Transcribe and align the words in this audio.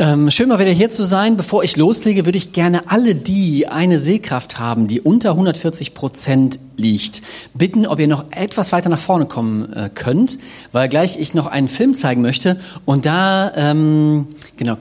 Ähm, 0.00 0.30
schön 0.30 0.48
mal 0.48 0.60
wieder 0.60 0.70
hier 0.70 0.90
zu 0.90 1.02
sein. 1.02 1.36
Bevor 1.36 1.64
ich 1.64 1.76
loslege, 1.76 2.24
würde 2.24 2.38
ich 2.38 2.52
gerne 2.52 2.88
alle, 2.88 3.16
die 3.16 3.66
eine 3.66 3.98
Sehkraft 3.98 4.56
haben, 4.56 4.86
die 4.86 5.00
unter 5.00 5.30
140 5.30 5.92
Prozent 5.92 6.60
liegt, 6.76 7.20
bitten, 7.52 7.84
ob 7.84 7.98
ihr 7.98 8.06
noch 8.06 8.26
etwas 8.30 8.70
weiter 8.70 8.90
nach 8.90 9.00
vorne 9.00 9.26
kommen 9.26 9.72
äh, 9.72 9.90
könnt, 9.92 10.38
weil 10.70 10.88
gleich 10.88 11.18
ich 11.18 11.34
noch 11.34 11.48
einen 11.48 11.66
Film 11.66 11.96
zeigen 11.96 12.22
möchte. 12.22 12.60
Und 12.84 13.06
da, 13.06 13.50
ähm, 13.56 14.28
genau, 14.56 14.76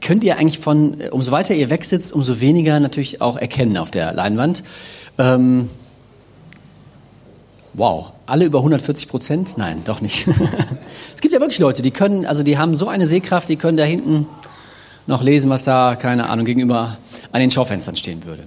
könnt 0.00 0.24
ihr 0.24 0.38
eigentlich 0.38 0.60
von, 0.60 0.98
äh, 0.98 1.10
umso 1.10 1.30
weiter 1.30 1.54
ihr 1.54 1.68
wegsitzt, 1.68 2.14
umso 2.14 2.40
weniger 2.40 2.80
natürlich 2.80 3.20
auch 3.20 3.36
erkennen 3.36 3.76
auf 3.76 3.90
der 3.90 4.14
Leinwand. 4.14 4.62
Ähm, 5.18 5.68
wow, 7.74 8.12
alle 8.24 8.46
über 8.46 8.60
140 8.60 9.08
Prozent? 9.08 9.58
Nein, 9.58 9.82
doch 9.84 10.00
nicht. 10.00 10.26
es 11.14 11.20
gibt 11.20 11.34
ja 11.34 11.40
wirklich 11.40 11.58
Leute, 11.58 11.82
die 11.82 11.90
können, 11.90 12.24
also 12.24 12.42
die 12.42 12.56
haben 12.56 12.74
so 12.74 12.88
eine 12.88 13.04
Sehkraft, 13.04 13.50
die 13.50 13.56
können 13.56 13.76
da 13.76 13.84
hinten 13.84 14.26
noch 15.06 15.22
lesen, 15.22 15.50
was 15.50 15.64
da, 15.64 15.96
keine 15.96 16.28
Ahnung, 16.28 16.46
gegenüber 16.46 16.96
an 17.32 17.40
den 17.40 17.50
Schaufenstern 17.50 17.96
stehen 17.96 18.24
würde. 18.24 18.44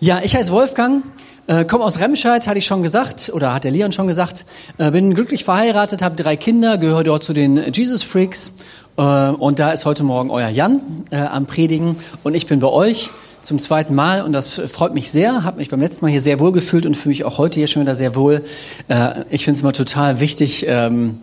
Ja, 0.00 0.20
ich 0.22 0.36
heiße 0.36 0.52
Wolfgang, 0.52 1.02
äh, 1.48 1.64
komme 1.64 1.84
aus 1.84 1.98
Remscheid, 1.98 2.46
hatte 2.46 2.58
ich 2.58 2.66
schon 2.66 2.82
gesagt, 2.82 3.30
oder 3.32 3.54
hat 3.54 3.64
der 3.64 3.70
Leon 3.70 3.90
schon 3.90 4.06
gesagt, 4.06 4.44
äh, 4.76 4.90
bin 4.90 5.14
glücklich 5.14 5.44
verheiratet, 5.44 6.02
habe 6.02 6.14
drei 6.14 6.36
Kinder, 6.36 6.78
gehöre 6.78 7.04
dort 7.04 7.24
zu 7.24 7.32
den 7.32 7.72
Jesus 7.72 8.02
Freaks. 8.02 8.52
Äh, 8.96 9.02
und 9.02 9.58
da 9.58 9.72
ist 9.72 9.86
heute 9.86 10.04
Morgen 10.04 10.30
euer 10.30 10.50
Jan 10.50 10.80
äh, 11.10 11.16
am 11.16 11.46
Predigen. 11.46 11.96
Und 12.22 12.34
ich 12.34 12.46
bin 12.46 12.60
bei 12.60 12.68
euch 12.68 13.10
zum 13.42 13.58
zweiten 13.58 13.94
Mal 13.94 14.22
und 14.22 14.32
das 14.32 14.60
freut 14.66 14.92
mich 14.92 15.10
sehr, 15.10 15.42
habe 15.42 15.58
mich 15.58 15.70
beim 15.70 15.80
letzten 15.80 16.04
Mal 16.04 16.10
hier 16.10 16.20
sehr 16.20 16.38
wohl 16.38 16.52
gefühlt 16.52 16.84
und 16.84 16.96
fühle 16.96 17.10
mich 17.10 17.24
auch 17.24 17.38
heute 17.38 17.60
hier 17.60 17.66
schon 17.66 17.80
wieder 17.80 17.94
sehr 17.94 18.14
wohl. 18.14 18.44
Äh, 18.88 19.24
ich 19.30 19.44
finde 19.44 19.56
es 19.56 19.62
immer 19.62 19.72
total 19.72 20.20
wichtig, 20.20 20.66
ähm, 20.68 21.18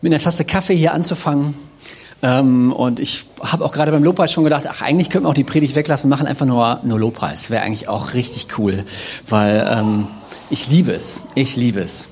mit 0.00 0.12
einer 0.12 0.22
Tasse 0.22 0.44
Kaffee 0.44 0.76
hier 0.76 0.94
anzufangen 0.94 1.54
ähm, 2.26 2.72
und 2.72 2.98
ich 2.98 3.26
habe 3.40 3.64
auch 3.64 3.70
gerade 3.70 3.92
beim 3.92 4.02
Lobpreis 4.02 4.32
schon 4.32 4.42
gedacht, 4.42 4.64
ach, 4.68 4.82
eigentlich 4.82 5.10
könnten 5.10 5.26
wir 5.26 5.30
auch 5.30 5.34
die 5.34 5.44
Predigt 5.44 5.76
weglassen, 5.76 6.10
machen 6.10 6.26
einfach 6.26 6.44
nur, 6.44 6.80
nur 6.82 6.98
Lobpreis. 6.98 7.50
Wäre 7.50 7.62
eigentlich 7.62 7.88
auch 7.88 8.14
richtig 8.14 8.48
cool, 8.58 8.82
weil 9.28 9.64
ähm, 9.70 10.08
ich 10.50 10.68
liebe 10.68 10.90
es. 10.90 11.22
Ich 11.36 11.54
liebe 11.54 11.78
es. 11.78 12.08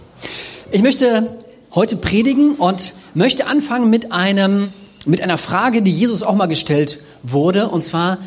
Ich 0.71 0.83
möchte 0.83 1.37
heute 1.75 1.97
predigen 1.97 2.53
und 2.53 2.95
möchte 3.15 3.49
anfangen 3.49 3.91
mit 3.91 4.13
einem, 4.13 4.73
mit 5.05 5.21
einer 5.21 5.37
Frage, 5.37 5.83
die 5.83 5.93
Jesus 5.93 6.23
auch 6.23 6.37
mal 6.37 6.47
gestellt 6.47 7.01
wurde, 7.25 7.69
und 7.69 7.83
zwar, 7.83 8.19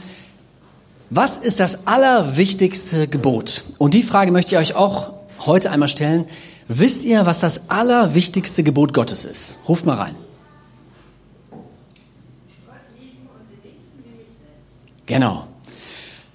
was 1.10 1.38
ist 1.38 1.62
das 1.62 1.88
allerwichtigste 1.88 3.08
Gebot? 3.08 3.64
Und 3.78 3.94
die 3.94 4.04
Frage 4.04 4.34
möchte 4.34 4.56
ich 4.56 4.60
euch 4.60 4.76
auch 4.76 5.14
heute 5.46 5.72
einmal 5.72 5.88
stellen. 5.88 6.26
Wisst 6.68 7.06
ihr, 7.06 7.26
was 7.26 7.40
das 7.40 7.70
allerwichtigste 7.70 8.64
Gebot 8.64 8.94
Gottes 8.94 9.24
ist? 9.24 9.60
Ruft 9.70 9.86
mal 9.86 9.96
rein. 9.96 10.27
Genau. 15.08 15.48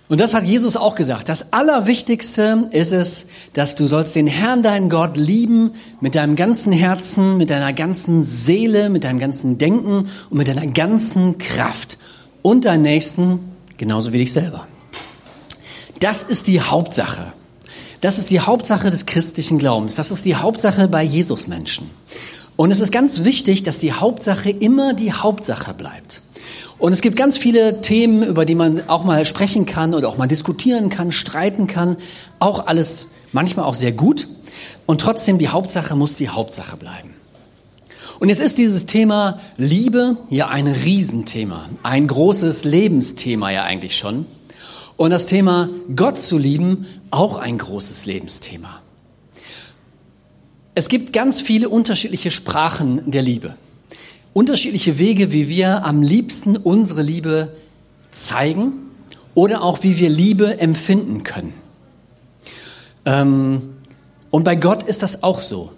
Und 0.09 0.21
das 0.21 0.35
hat 0.35 0.45
Jesus 0.45 0.77
auch 0.77 0.95
gesagt. 0.95 1.31
Das 1.31 1.55
Allerwichtigste 1.55 2.69
ist 2.71 2.93
es, 2.93 3.29
dass 3.55 3.77
du 3.77 3.87
sollst 3.87 4.15
den 4.15 4.27
Herrn, 4.27 4.63
deinen 4.63 4.91
Gott, 4.91 5.17
lieben 5.17 5.71
mit 6.01 6.17
deinem 6.17 6.37
ganzen 6.37 6.73
Herzen, 6.73 7.39
mit 7.39 7.49
deiner 7.49 7.73
ganzen 7.73 8.25
Seele, 8.25 8.91
mit 8.91 9.05
deinem 9.05 9.21
ganzen 9.21 9.57
Denken 9.57 10.09
und 10.29 10.37
mit 10.37 10.49
deiner 10.49 10.67
ganzen 10.67 11.39
Kraft. 11.39 11.97
Und 12.43 12.65
deinen 12.65 12.83
Nächsten 12.83 13.39
genauso 13.79 14.13
wie 14.13 14.19
dich 14.19 14.33
selber. 14.33 14.67
Das 16.01 16.25
ist 16.25 16.47
die 16.47 16.61
Hauptsache. 16.61 17.33
Das 18.03 18.19
ist 18.19 18.31
die 18.31 18.41
Hauptsache 18.41 18.91
des 18.91 19.07
christlichen 19.07 19.59
Glaubens. 19.59 19.95
Das 19.95 20.11
ist 20.11 20.25
die 20.25 20.35
Hauptsache 20.35 20.89
bei 20.89 21.05
Jesus-Menschen. 21.05 21.89
Und 22.57 22.71
es 22.71 22.81
ist 22.81 22.93
ganz 22.93 23.25
wichtig, 23.25 23.63
dass 23.63 23.79
die 23.79 23.93
Hauptsache 23.93 24.51
immer 24.51 24.93
die 24.93 25.13
Hauptsache 25.13 25.73
bleibt. 25.73 26.21
Und 26.83 26.93
es 26.93 27.01
gibt 27.01 27.15
ganz 27.15 27.39
viele 27.39 27.81
Themen, 27.81 28.25
über 28.25 28.45
die 28.45 28.57
man 28.57 28.89
auch 28.89 29.05
mal 29.05 29.25
sprechen 29.25 29.67
kann 29.67 29.95
oder 29.95 30.09
auch 30.09 30.19
mal 30.19 30.27
diskutieren 30.27 30.89
kann, 30.89 31.13
streiten 31.13 31.69
kann. 31.69 31.97
Auch 32.41 32.67
alles 32.67 33.07
manchmal 33.31 33.67
auch 33.67 33.77
sehr 33.77 33.93
gut. 33.93 34.27
Und 34.85 35.01
trotzdem, 35.01 35.39
die 35.39 35.47
Hauptsache 35.47 35.95
muss 35.95 36.17
die 36.17 36.29
Hauptsache 36.29 36.77
bleiben. 36.77 37.15
Und 38.19 38.31
jetzt 38.31 38.41
ist 38.41 38.59
dieses 38.59 38.87
Thema 38.87 39.39
Liebe 39.57 40.17
ja 40.29 40.49
ein 40.49 40.67
Riesenthema, 40.67 41.69
ein 41.85 42.09
großes 42.09 42.65
Lebensthema 42.65 43.53
ja 43.53 43.63
eigentlich 43.63 43.97
schon. 43.97 44.27
Und 44.97 45.11
das 45.11 45.27
Thema 45.27 45.69
Gott 45.95 46.19
zu 46.19 46.37
lieben 46.37 46.87
auch 47.13 47.37
ein 47.37 47.59
großes 47.59 48.07
Lebensthema. 48.07 48.81
Es 50.75 50.89
gibt 50.89 51.13
ganz 51.13 51.41
viele 51.41 51.69
unterschiedliche 51.69 52.33
Sprachen 52.33 53.09
der 53.09 53.23
Liebe 53.23 53.55
unterschiedliche 54.33 54.99
Wege, 54.99 55.33
wie 55.33 55.49
wir 55.49 55.85
am 55.85 56.03
liebsten 56.03 56.57
unsere 56.57 57.03
Liebe 57.03 57.55
zeigen 58.11 58.73
oder 59.35 59.63
auch 59.63 59.83
wie 59.83 59.99
wir 59.99 60.11
Liebe 60.11 60.61
empfinden 60.61 61.23
können. 61.23 61.55
Ähm, 63.05 63.71
und 64.31 64.45
bei 64.45 64.55
Gott 64.55 64.83
ist 64.83 65.03
das 65.03 65.23
auch 65.23 65.41
so. 65.41 65.73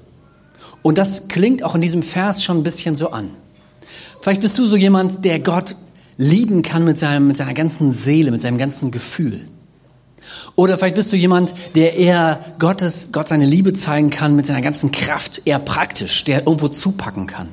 Und 0.83 0.99
das 0.99 1.29
klingt 1.29 1.63
auch 1.63 1.75
in 1.75 1.81
diesem 1.81 2.03
Vers 2.03 2.45
schon 2.45 2.59
ein 2.59 2.63
bisschen 2.63 2.95
so 2.95 3.11
an. 3.11 3.31
Vielleicht 4.21 4.41
bist 4.41 4.59
du 4.59 4.65
so 4.67 4.77
jemand, 4.77 5.25
der 5.25 5.41
Gott 5.41 5.77
lieben 6.17 6.63
kann 6.63 6.85
mit, 6.85 6.99
seinem, 6.99 7.27
mit 7.27 7.37
seiner 7.37 7.55
ganzen 7.55 7.91
Seele, 7.91 8.31
mit 8.31 8.41
seinem 8.41 8.59
ganzen 8.59 8.91
Gefühl. 8.91 9.49
Oder 10.57 10.79
vielleicht 10.79 10.95
bist 10.95 11.13
du 11.13 11.17
jemand, 11.17 11.55
der 11.75 11.97
eher 11.97 12.45
Gottes, 12.59 13.11
Gott 13.13 13.29
seine 13.29 13.47
Liebe 13.47 13.73
zeigen 13.73 14.11
kann 14.11 14.37
mit 14.37 14.47
seiner 14.47 14.63
ganzen 14.63 14.93
Kraft, 14.93 15.43
eher 15.45 15.59
praktisch, 15.59 16.25
der 16.25 16.47
irgendwo 16.47 16.69
zupacken 16.69 17.27
kann. 17.27 17.49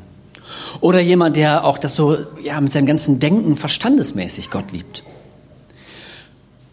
Oder 0.79 0.99
jemand, 0.99 1.35
der 1.35 1.63
auch 1.66 1.77
das 1.77 1.95
so 1.95 2.17
ja, 2.44 2.59
mit 2.61 2.72
seinem 2.72 2.85
ganzen 2.85 3.19
Denken 3.19 3.55
verstandesmäßig 3.55 4.49
Gott 4.49 4.72
liebt. 4.72 5.03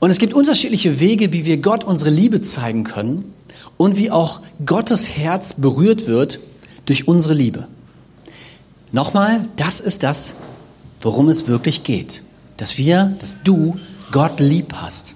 Und 0.01 0.11
es 0.11 0.19
gibt 0.19 0.35
unterschiedliche 0.35 1.01
Wege, 1.01 1.33
wie 1.33 1.45
wir 1.45 1.59
Gott 1.59 1.85
unsere 1.85 2.11
Liebe 2.11 2.41
zeigen 2.41 2.85
können 2.85 3.33
und 3.77 3.97
wie 3.97 4.11
auch 4.11 4.41
Gottes 4.65 5.17
Herz 5.17 5.55
berührt 5.55 6.07
wird 6.07 6.41
durch 6.87 7.09
unsere 7.09 7.35
Liebe. 7.35 7.67
Nochmal, 8.93 9.49
das 9.57 9.81
ist 9.81 10.03
das, 10.03 10.35
worum 11.01 11.29
es 11.29 11.49
wirklich 11.49 11.85
geht. 11.85 12.23
Dass 12.57 12.79
wir, 12.79 13.17
dass 13.21 13.43
du 13.43 13.77
Gott 14.11 14.41
lieb 14.41 14.73
hast. 14.75 15.15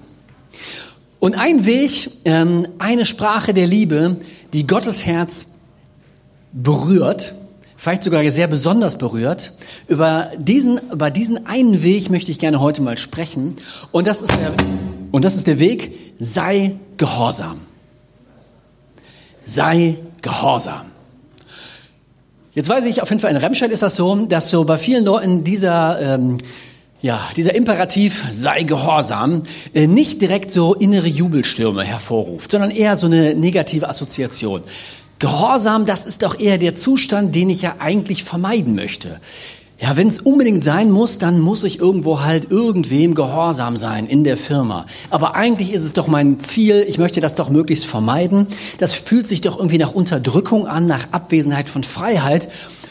Und 1.18 1.36
ein 1.36 1.64
Weg, 1.64 2.10
ähm, 2.24 2.66
eine 2.78 3.06
Sprache 3.06 3.54
der 3.54 3.66
Liebe, 3.66 4.16
die 4.52 4.66
Gottes 4.66 5.06
Herz 5.06 5.52
berührt, 6.52 7.34
vielleicht 7.82 8.04
sogar 8.04 8.30
sehr 8.30 8.46
besonders 8.46 8.96
berührt. 8.96 9.54
Über 9.88 10.30
diesen, 10.38 10.78
über 10.92 11.10
diesen 11.10 11.48
einen 11.48 11.82
Weg 11.82 12.10
möchte 12.10 12.30
ich 12.30 12.38
gerne 12.38 12.60
heute 12.60 12.80
mal 12.80 12.96
sprechen. 12.96 13.56
Und 13.90 14.06
das 14.06 14.22
ist 14.22 14.30
der, 14.30 14.52
und 15.10 15.24
das 15.24 15.34
ist 15.34 15.48
der 15.48 15.58
Weg, 15.58 15.92
sei 16.20 16.76
gehorsam. 16.96 17.62
Sei 19.44 19.96
gehorsam. 20.22 20.92
Jetzt 22.54 22.68
weiß 22.68 22.84
ich, 22.84 23.02
auf 23.02 23.10
jeden 23.10 23.20
Fall 23.20 23.32
in 23.32 23.36
Remscheid 23.36 23.72
ist 23.72 23.82
das 23.82 23.96
so, 23.96 24.14
dass 24.26 24.50
so 24.50 24.62
bei 24.62 24.78
vielen 24.78 25.04
Leuten 25.04 25.42
dieser, 25.42 26.00
ähm, 26.00 26.38
ja, 27.00 27.28
dieser 27.36 27.56
Imperativ 27.56 28.26
sei 28.30 28.62
gehorsam 28.62 29.42
äh, 29.74 29.88
nicht 29.88 30.22
direkt 30.22 30.52
so 30.52 30.72
innere 30.74 31.08
Jubelstürme 31.08 31.82
hervorruft, 31.82 32.52
sondern 32.52 32.70
eher 32.70 32.96
so 32.96 33.08
eine 33.08 33.34
negative 33.34 33.88
Assoziation. 33.88 34.62
Gehorsam, 35.22 35.86
das 35.86 36.04
ist 36.04 36.24
doch 36.24 36.40
eher 36.40 36.58
der 36.58 36.74
Zustand, 36.74 37.32
den 37.36 37.48
ich 37.48 37.62
ja 37.62 37.76
eigentlich 37.78 38.24
vermeiden 38.24 38.74
möchte. 38.74 39.20
Ja, 39.78 39.96
wenn 39.96 40.08
es 40.08 40.18
unbedingt 40.18 40.64
sein 40.64 40.90
muss, 40.90 41.18
dann 41.18 41.38
muss 41.38 41.62
ich 41.62 41.78
irgendwo 41.78 42.22
halt 42.22 42.50
irgendwem 42.50 43.14
gehorsam 43.14 43.76
sein 43.76 44.08
in 44.08 44.24
der 44.24 44.36
Firma. 44.36 44.84
Aber 45.10 45.36
eigentlich 45.36 45.72
ist 45.72 45.84
es 45.84 45.92
doch 45.92 46.08
mein 46.08 46.40
Ziel, 46.40 46.84
ich 46.88 46.98
möchte 46.98 47.20
das 47.20 47.36
doch 47.36 47.50
möglichst 47.50 47.86
vermeiden. 47.86 48.48
Das 48.78 48.94
fühlt 48.94 49.28
sich 49.28 49.40
doch 49.40 49.58
irgendwie 49.58 49.78
nach 49.78 49.92
Unterdrückung 49.92 50.66
an, 50.66 50.86
nach 50.86 51.12
Abwesenheit 51.12 51.68
von 51.68 51.84
Freiheit. 51.84 52.48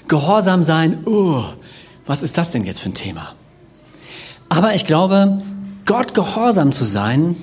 Gehorsam 0.08 0.64
sein, 0.64 1.00
oh, 1.04 1.44
was 2.06 2.24
ist 2.24 2.38
das 2.38 2.52
denn 2.52 2.64
jetzt 2.64 2.80
für 2.80 2.92
ein 2.92 2.94
Thema? 2.94 3.34
Aber 4.48 4.74
ich 4.74 4.86
glaube, 4.86 5.42
Gott 5.86 6.14
gehorsam 6.14 6.72
zu 6.72 6.86
sein, 6.86 7.36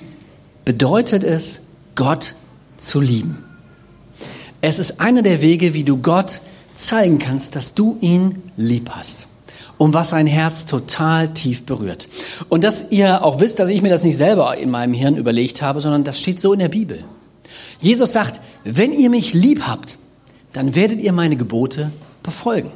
bedeutet 0.65 1.25
es, 1.25 1.67
Gott 1.95 2.37
zu 2.79 3.03
lieben. 3.03 3.45
Es 4.61 4.79
ist 4.79 5.01
einer 5.01 5.23
der 5.23 5.41
Wege, 5.41 5.75
wie 5.75 5.85
du 5.85 5.99
Gott 5.99 6.41
zeigen 6.75 7.19
kannst, 7.19 7.55
dass 7.57 7.75
du 7.75 7.97
ihn 8.01 8.43
lieb 8.57 8.91
hast. 8.91 9.29
Und 9.77 9.95
was 9.95 10.11
sein 10.11 10.27
Herz 10.27 10.67
total 10.67 11.33
tief 11.33 11.65
berührt. 11.65 12.09
Und 12.49 12.65
dass 12.65 12.91
ihr 12.91 13.23
auch 13.25 13.39
wisst, 13.39 13.61
dass 13.61 13.71
ich 13.71 13.81
mir 13.81 13.91
das 13.91 14.03
nicht 14.03 14.17
selber 14.17 14.57
in 14.57 14.71
meinem 14.71 14.93
Hirn 14.93 15.17
überlegt 15.17 15.63
habe, 15.63 15.81
sondern 15.81 16.03
das 16.03 16.19
steht 16.19 16.41
so 16.41 16.53
in 16.53 16.59
der 16.59 16.69
Bibel. 16.69 17.05
Jesus 17.81 18.13
sagt, 18.13 18.41
wenn 18.65 18.93
ihr 18.93 19.09
mich 19.09 19.35
lieb 19.35 19.63
habt, 19.69 19.99
dann 20.53 20.75
werdet 20.75 21.01
ihr 21.01 21.13
meine 21.13 21.37
Gebote 21.37 21.93
befolgen. 22.25 22.73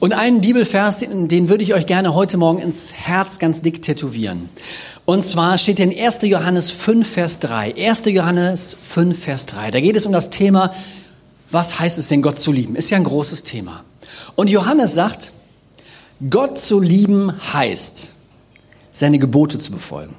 Und 0.00 0.12
einen 0.12 0.40
Bibelvers, 0.40 1.00
den 1.00 1.48
würde 1.48 1.64
ich 1.64 1.74
euch 1.74 1.86
gerne 1.86 2.14
heute 2.14 2.38
Morgen 2.38 2.60
ins 2.60 2.94
Herz 2.94 3.38
ganz 3.38 3.60
dick 3.60 3.82
tätowieren. 3.82 4.48
Und 5.08 5.24
zwar 5.24 5.56
steht 5.56 5.80
in 5.80 5.98
1. 5.98 6.18
Johannes 6.24 6.70
5, 6.70 7.10
Vers 7.10 7.40
3. 7.40 7.74
1. 7.78 8.02
Johannes 8.08 8.76
5, 8.78 9.18
Vers 9.18 9.46
3. 9.46 9.70
Da 9.70 9.80
geht 9.80 9.96
es 9.96 10.04
um 10.04 10.12
das 10.12 10.28
Thema, 10.28 10.70
was 11.50 11.80
heißt 11.80 11.96
es 11.96 12.08
denn, 12.08 12.20
Gott 12.20 12.38
zu 12.38 12.52
lieben? 12.52 12.76
Ist 12.76 12.90
ja 12.90 12.98
ein 12.98 13.04
großes 13.04 13.42
Thema. 13.42 13.84
Und 14.36 14.50
Johannes 14.50 14.92
sagt, 14.92 15.32
Gott 16.28 16.58
zu 16.58 16.78
lieben 16.78 17.32
heißt, 17.54 18.12
seine 18.92 19.18
Gebote 19.18 19.58
zu 19.58 19.72
befolgen. 19.72 20.14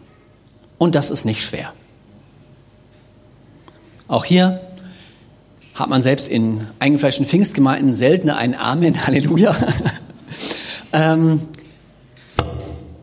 Und 0.79 0.95
das 0.95 1.11
ist 1.11 1.23
nicht 1.23 1.43
schwer. 1.43 1.71
Auch 4.07 4.25
hier 4.25 4.59
hat 5.75 5.89
man 5.89 6.01
selbst 6.01 6.27
in 6.27 6.65
eingefleischten 6.79 7.27
Pfingstgemeinden 7.27 7.93
seltener 7.93 8.37
ein 8.37 8.55
Amen, 8.55 8.99
Halleluja. 9.05 9.55
ähm, 10.93 11.41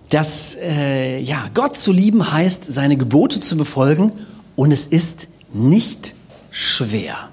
dass 0.08 0.56
äh, 0.60 1.18
ja, 1.20 1.50
Gott 1.54 1.76
zu 1.76 1.92
lieben 1.92 2.32
heißt, 2.32 2.64
seine 2.64 2.96
Gebote 2.96 3.40
zu 3.40 3.56
befolgen 3.56 4.12
und 4.54 4.72
es 4.72 4.86
ist 4.86 5.28
nicht 5.52 6.14
schwer. 6.50 7.28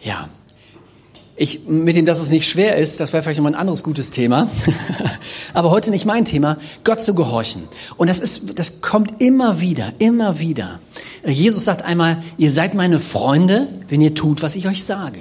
Ja, 0.00 0.28
ich, 1.40 1.66
mit 1.66 1.96
dem, 1.96 2.04
dass 2.04 2.20
es 2.20 2.28
nicht 2.28 2.46
schwer 2.46 2.76
ist, 2.76 3.00
das 3.00 3.14
wäre 3.14 3.22
vielleicht 3.22 3.38
nochmal 3.38 3.54
ein 3.54 3.60
anderes 3.60 3.82
gutes 3.82 4.10
Thema. 4.10 4.50
Aber 5.54 5.70
heute 5.70 5.90
nicht 5.90 6.04
mein 6.04 6.26
Thema, 6.26 6.58
Gott 6.84 7.02
zu 7.02 7.14
gehorchen. 7.14 7.62
Und 7.96 8.10
das 8.10 8.20
ist, 8.20 8.58
das 8.58 8.82
kommt 8.82 9.22
immer 9.22 9.58
wieder, 9.58 9.94
immer 10.00 10.38
wieder. 10.38 10.80
Jesus 11.24 11.64
sagt 11.64 11.80
einmal, 11.80 12.22
ihr 12.36 12.50
seid 12.50 12.74
meine 12.74 13.00
Freunde, 13.00 13.68
wenn 13.88 14.02
ihr 14.02 14.14
tut, 14.14 14.42
was 14.42 14.54
ich 14.54 14.68
euch 14.68 14.84
sage. 14.84 15.20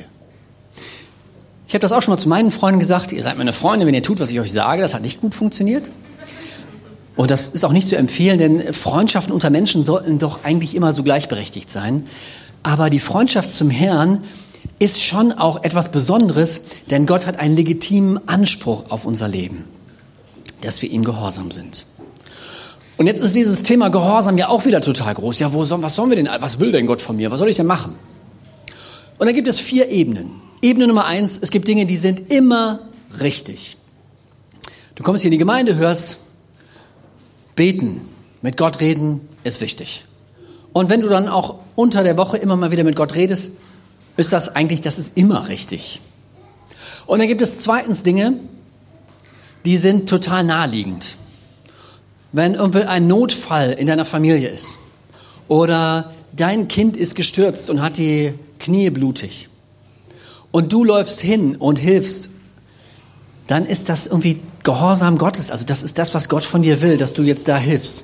Ich 1.70 1.76
habe 1.76 1.82
das 1.84 1.92
auch 1.92 2.02
schon 2.02 2.14
mal 2.14 2.18
zu 2.18 2.28
meinen 2.28 2.50
Freunden 2.50 2.80
gesagt, 2.80 3.12
ihr 3.12 3.22
seid 3.22 3.38
meine 3.38 3.54
Freunde, 3.54 3.86
wenn 3.86 3.94
ihr 3.94 4.02
tut, 4.02 4.20
was 4.20 4.32
ich 4.32 4.40
euch 4.40 4.52
sage. 4.52 4.82
Das 4.82 4.96
hat 4.96 5.04
nicht 5.04 5.22
gut 5.22 5.36
funktioniert. 5.36 5.92
Und 7.16 7.30
das 7.30 7.50
ist 7.50 7.64
auch 7.64 7.72
nicht 7.72 7.88
zu 7.88 7.96
empfehlen, 7.96 8.40
denn 8.40 8.74
Freundschaften 8.74 9.32
unter 9.32 9.52
Menschen 9.52 9.86
sollten 9.86 10.18
doch 10.18 10.44
eigentlich 10.44 10.74
immer 10.74 10.94
so 10.94 11.04
gleichberechtigt 11.04 11.72
sein. 11.72 12.08
Aber 12.64 12.90
die 12.90 12.98
Freundschaft 12.98 13.52
zum 13.52 13.70
Herrn 13.70 14.24
ist 14.80 15.04
schon 15.04 15.32
auch 15.32 15.64
etwas 15.64 15.92
Besonderes, 15.92 16.62
denn 16.90 17.06
Gott 17.06 17.28
hat 17.28 17.38
einen 17.38 17.56
legitimen 17.56 18.20
Anspruch 18.28 18.86
auf 18.90 19.06
unser 19.06 19.28
Leben, 19.28 19.66
dass 20.62 20.82
wir 20.82 20.90
ihm 20.90 21.04
gehorsam 21.04 21.52
sind. 21.52 21.86
Und 22.98 23.06
jetzt 23.06 23.22
ist 23.22 23.36
dieses 23.36 23.62
Thema 23.62 23.90
Gehorsam 23.90 24.40
ja 24.40 24.48
auch 24.48 24.66
wieder 24.66 24.82
total 24.82 25.14
groß. 25.14 25.38
Ja, 25.38 25.54
wo 25.54 25.64
soll, 25.66 25.84
was 25.84 25.94
sollen 25.94 26.10
wir 26.10 26.16
denn, 26.16 26.30
was 26.40 26.60
will 26.60 26.72
denn 26.72 26.88
Gott 26.88 27.02
von 27.02 27.16
mir? 27.16 27.30
Was 27.30 27.38
soll 27.38 27.50
ich 27.50 27.58
denn 27.58 27.68
machen? 27.68 27.94
Und 29.20 29.28
da 29.28 29.34
gibt 29.34 29.48
es 29.48 29.60
vier 29.60 29.90
Ebenen. 29.90 30.49
Ebene 30.62 30.88
Nummer 30.88 31.06
eins, 31.06 31.40
es 31.42 31.52
gibt 31.52 31.68
Dinge, 31.68 31.86
die 31.86 31.98
sind 31.98 32.32
immer 32.32 32.90
richtig. 33.22 33.78
Du 34.96 35.04
kommst 35.04 35.22
hier 35.22 35.30
in 35.30 35.34
die 35.34 35.38
Gemeinde, 35.38 35.76
hörst, 35.76 36.18
beten, 37.56 38.02
mit 38.42 38.58
Gott 38.58 38.82
reden 38.82 39.28
ist 39.44 39.62
wichtig. 39.62 40.06
Und 40.74 40.90
wenn 40.90 41.02
du 41.02 41.08
dann 41.08 41.30
auch 41.30 41.60
unter 41.76 42.04
der 42.04 42.18
Woche 42.18 42.38
immer 42.38 42.58
mal 42.58 42.72
wieder 42.72 42.84
mit 42.84 42.96
Gott 42.96 43.16
redest, 43.16 43.54
ist 44.18 44.34
das 44.34 44.56
eigentlich, 44.56 44.82
das 44.82 45.00
ist 45.00 45.16
immer 45.18 45.48
richtig. 45.48 46.02
Und 47.06 47.20
dann 47.20 47.28
gibt 47.30 47.42
es 47.42 47.58
zweitens 47.58 48.04
Dinge, 48.04 48.34
die 49.66 49.78
sind 49.78 50.10
total 50.10 50.44
naheliegend. 50.44 51.16
Wenn 52.34 52.54
irgendwie 52.54 52.84
ein 52.84 53.08
Notfall 53.08 53.72
in 53.72 53.88
deiner 53.88 54.06
Familie 54.06 54.50
ist 54.50 54.78
oder 55.48 56.14
dein 56.36 56.68
Kind 56.68 56.98
ist 56.98 57.16
gestürzt 57.16 57.70
und 57.70 57.82
hat 57.82 57.98
die 57.98 58.34
Knie 58.60 58.90
blutig 58.90 59.50
und 60.52 60.74
du 60.74 60.84
läufst 60.84 61.22
hin 61.22 61.56
und 61.56 61.78
hilfst, 61.78 62.32
dann 63.48 63.66
ist 63.66 63.90
das 63.90 64.08
irgendwie 64.08 64.40
Gehorsam 64.64 65.18
Gottes. 65.18 65.52
Also 65.52 65.66
das 65.66 65.84
ist 65.84 65.98
das, 65.98 66.14
was 66.14 66.30
Gott 66.30 66.44
von 66.44 66.62
dir 66.62 66.82
will, 66.82 66.98
dass 66.98 67.14
du 67.14 67.24
jetzt 67.24 67.48
da 67.48 67.58
hilfst. 67.58 68.04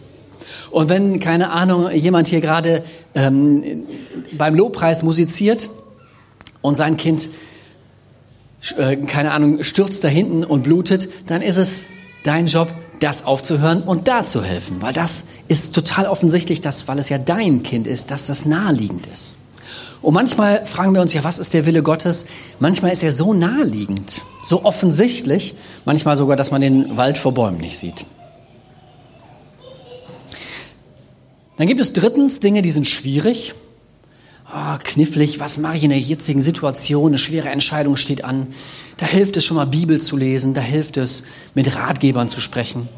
Und 0.72 0.90
wenn, 0.90 1.20
keine 1.20 1.52
Ahnung, 1.52 1.92
jemand 1.92 2.28
hier 2.28 2.42
gerade 2.42 2.84
ähm, 3.14 3.86
beim 4.38 4.56
Lobpreis 4.56 5.04
musiziert 5.04 5.70
und 6.62 6.76
sein 6.76 6.98
Kind, 6.98 7.30
äh, 8.78 8.98
keine 8.98 9.32
Ahnung, 9.32 9.64
stürzt 9.64 10.04
da 10.04 10.08
hinten 10.08 10.44
und 10.44 10.64
blutet, 10.64 11.10
dann 11.28 11.42
ist 11.42 11.58
es 11.58 11.86
dein 12.24 12.48
Job, 12.48 12.70
das 13.00 13.26
aufzuhören 13.26 13.84
und 13.84 14.08
da 14.08 14.26
zu 14.26 14.44
helfen, 14.44 14.82
weil 14.82 14.94
das 14.94 15.26
ist 15.48 15.76
total 15.76 16.08
offensichtlich, 16.08 16.62
dass, 16.62 16.88
weil 16.88 16.98
es 16.98 17.10
ja 17.10 17.18
dein 17.18 17.62
Kind 17.62 17.88
ist, 17.88 18.10
dass 18.10 18.28
das 18.28 18.46
naheliegend 18.46 19.08
ist. 19.08 19.38
Und 20.06 20.14
manchmal 20.14 20.68
fragen 20.68 20.94
wir 20.94 21.02
uns 21.02 21.16
ja, 21.16 21.24
was 21.24 21.40
ist 21.40 21.56
der 21.56 21.66
Wille 21.66 21.82
Gottes? 21.82 22.28
Manchmal 22.60 22.92
ist 22.92 23.02
er 23.02 23.12
so 23.12 23.34
naheliegend, 23.34 24.22
so 24.44 24.64
offensichtlich, 24.64 25.56
manchmal 25.84 26.16
sogar, 26.16 26.38
dass 26.38 26.52
man 26.52 26.62
den 26.62 26.96
Wald 26.96 27.18
vor 27.18 27.34
Bäumen 27.34 27.58
nicht 27.58 27.80
sieht. 27.80 28.06
Dann 31.58 31.66
gibt 31.66 31.82
es 31.82 31.92
drittens 31.92 32.40
Dinge, 32.40 32.62
die 32.62 32.70
sind 32.70 32.88
schwierig 32.88 33.56
oh, 34.48 34.78
knifflig, 34.84 35.40
was 35.40 35.58
mache 35.58 35.78
ich 35.78 35.84
in 35.84 35.90
der 35.90 35.98
jetzigen 35.98 36.44
Situation, 36.44 37.08
eine 37.08 37.18
schwere 37.18 37.50
Entscheidung 37.50 37.96
steht 37.96 38.24
an. 38.24 38.54
Da 38.98 39.08
hilft 39.08 39.38
es 39.38 39.44
schon 39.44 39.58
mal 39.58 39.66
Bibel 39.66 40.00
zu 40.00 40.18
lesen, 40.18 40.54
da 40.54 40.62
hilft 40.62 40.98
es 40.98 41.24
mit 41.56 41.76
Ratgebern 41.76 42.30
zu 42.30 42.42
sprechen, 42.42 42.90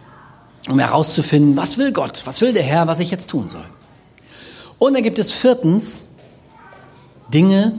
um 0.67 0.77
herauszufinden, 0.77 1.55
was 1.55 1.77
will 1.77 1.93
Gott, 1.93 2.23
was 2.25 2.41
will 2.41 2.51
der 2.51 2.63
Herr, 2.63 2.87
was 2.87 2.99
ich 2.99 3.11
jetzt 3.11 3.29
tun 3.29 3.47
soll. 3.47 3.63
Und 4.77 4.93
dann 4.93 5.03
gibt 5.03 5.19
es 5.19 5.31
viertens 5.31 6.06
Dinge, 7.33 7.73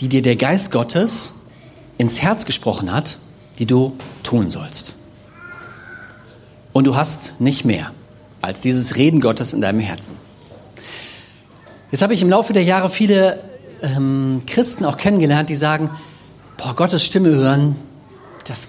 die 0.00 0.08
dir 0.08 0.22
der 0.22 0.36
Geist 0.36 0.72
Gottes 0.72 1.34
ins 1.98 2.20
Herz 2.20 2.46
gesprochen 2.46 2.92
hat, 2.92 3.18
die 3.58 3.66
du 3.66 3.96
tun 4.22 4.50
sollst. 4.50 4.96
Und 6.72 6.86
du 6.86 6.96
hast 6.96 7.40
nicht 7.40 7.64
mehr 7.64 7.92
als 8.42 8.60
dieses 8.60 8.96
Reden 8.96 9.20
Gottes 9.20 9.52
in 9.52 9.60
deinem 9.60 9.80
Herzen. 9.80 10.14
Jetzt 11.90 12.02
habe 12.02 12.14
ich 12.14 12.22
im 12.22 12.28
Laufe 12.28 12.52
der 12.52 12.64
Jahre 12.64 12.90
viele 12.90 13.42
ähm, 13.80 14.42
Christen 14.46 14.84
auch 14.84 14.96
kennengelernt, 14.96 15.48
die 15.48 15.54
sagen, 15.54 15.90
boah, 16.56 16.74
Gottes 16.74 17.04
Stimme 17.04 17.30
hören, 17.30 17.76
das, 18.46 18.68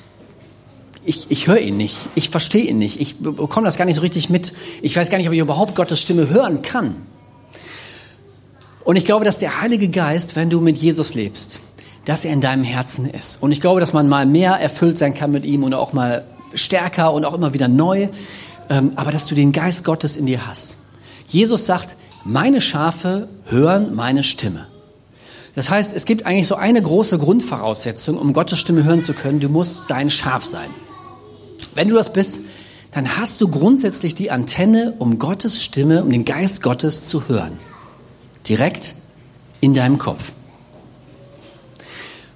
ich, 1.04 1.30
ich 1.30 1.48
höre 1.48 1.60
ihn 1.60 1.78
nicht, 1.78 1.98
ich 2.16 2.30
verstehe 2.30 2.66
ihn 2.66 2.78
nicht, 2.78 3.02
ich 3.02 3.20
bekomme 3.20 3.66
das 3.66 3.78
gar 3.78 3.86
nicht 3.86 3.96
so 3.96 4.02
richtig 4.02 4.30
mit, 4.30 4.54
ich 4.82 4.96
weiß 4.96 5.10
gar 5.10 5.18
nicht, 5.18 5.28
ob 5.28 5.34
ich 5.34 5.40
überhaupt 5.40 5.76
Gottes 5.76 6.00
Stimme 6.02 6.30
hören 6.30 6.62
kann. 6.62 6.96
Und 8.88 8.96
ich 8.96 9.04
glaube, 9.04 9.26
dass 9.26 9.38
der 9.38 9.60
Heilige 9.60 9.90
Geist, 9.90 10.38
wenn 10.38 10.50
du 10.50 10.62
mit 10.62 10.78
Jesus 10.78 11.14
lebst, 11.14 11.60
dass 12.06 12.24
er 12.24 12.32
in 12.32 12.40
deinem 12.40 12.64
Herzen 12.64 13.06
ist. 13.10 13.44
Und 13.44 13.52
ich 13.52 13.60
glaube, 13.60 13.82
dass 13.82 13.92
man 13.92 14.08
mal 14.08 14.26
mehr 14.26 14.54
erfüllt 14.54 14.98
sein 14.98 15.14
kann 15.14 15.30
mit 15.30 15.44
ihm 15.44 15.64
und 15.64 15.74
auch 15.74 15.92
mal 15.92 16.24
stärker 16.54 17.12
und 17.12 17.26
auch 17.26 17.34
immer 17.34 17.54
wieder 17.54 17.68
neu, 17.68 18.08
ähm, 18.70 18.94
aber 18.96 19.12
dass 19.12 19.26
du 19.26 19.36
den 19.36 19.52
Geist 19.52 19.84
Gottes 19.84 20.16
in 20.16 20.26
dir 20.26 20.48
hast. 20.48 20.78
Jesus 21.28 21.66
sagt, 21.66 21.98
meine 22.24 22.62
Schafe 22.62 23.28
hören 23.48 23.94
meine 23.94 24.24
Stimme. 24.24 24.68
Das 25.54 25.70
heißt, 25.70 25.94
es 25.94 26.06
gibt 26.06 26.26
eigentlich 26.26 26.48
so 26.48 26.56
eine 26.56 26.82
große 26.82 27.20
Grundvoraussetzung, 27.20 28.18
um 28.18 28.32
Gottes 28.32 28.58
Stimme 28.58 28.86
hören 28.86 29.02
zu 29.02 29.14
können. 29.14 29.42
Du 29.42 29.50
musst 29.50 29.88
sein 29.88 30.10
Schaf 30.10 30.46
sein. 30.46 30.70
Wenn 31.76 31.90
du 31.90 31.96
das 31.96 32.14
bist, 32.14 32.40
dann 32.92 33.18
hast 33.18 33.42
du 33.42 33.50
grundsätzlich 33.50 34.16
die 34.16 34.32
Antenne, 34.32 34.94
um 34.98 35.20
Gottes 35.20 35.62
Stimme, 35.62 36.06
um 36.06 36.10
den 36.10 36.24
Geist 36.24 36.64
Gottes 36.64 37.06
zu 37.08 37.28
hören. 37.28 37.60
Direkt 38.48 38.96
in 39.62 39.74
deinem 39.74 39.98
Kopf. 39.98 40.32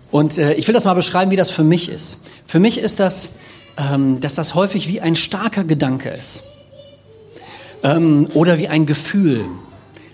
Und 0.10 0.38
äh, 0.38 0.54
ich 0.54 0.68
will 0.68 0.74
das 0.74 0.86
mal 0.86 0.94
beschreiben, 0.94 1.32
wie 1.32 1.36
das 1.36 1.52
für 1.52 1.64
mich 1.64 1.90
ist. 1.90 2.26
Für 2.46 2.60
mich 2.60 2.80
ist 2.80 3.00
das, 3.00 3.36
ähm, 3.78 4.20
dass 4.20 4.36
das 4.36 4.56
häufig 4.56 4.88
wie 4.88 5.02
ein 5.02 5.16
starker 5.16 5.64
Gedanke 5.64 6.10
ist. 6.10 6.44
Ähm, 7.84 8.28
oder 8.34 8.58
wie 8.58 8.68
ein 8.68 8.86
Gefühl 8.86 9.46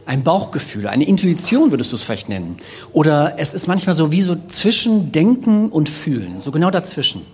ein 0.08 0.24
Bauchgefühl, 0.24 0.88
eine 0.88 1.06
Intuition 1.06 1.72
würdest 1.72 1.92
du 1.92 1.98
es 1.98 2.04
vielleicht 2.04 2.30
nennen. 2.30 2.58
Oder 2.94 3.36
es 3.38 3.54
ist 3.54 3.68
manchmal 3.68 3.94
so 3.94 4.10
wie 4.10 4.22
so 4.22 4.38
zwischen 4.48 5.12
Denken 5.12 5.68
und 5.68 5.90
Fühlen, 5.90 6.40
so 6.40 6.52
genau 6.52 6.72
dazwischen. 6.72 7.26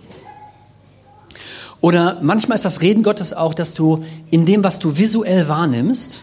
Oder 1.80 2.18
manchmal 2.20 2.56
ist 2.56 2.64
das 2.64 2.80
Reden 2.80 3.04
Gottes 3.04 3.32
auch, 3.32 3.54
dass 3.54 3.74
du 3.74 4.04
in 4.30 4.44
dem, 4.44 4.64
was 4.64 4.80
du 4.80 4.96
visuell 4.96 5.46
wahrnimmst, 5.46 6.22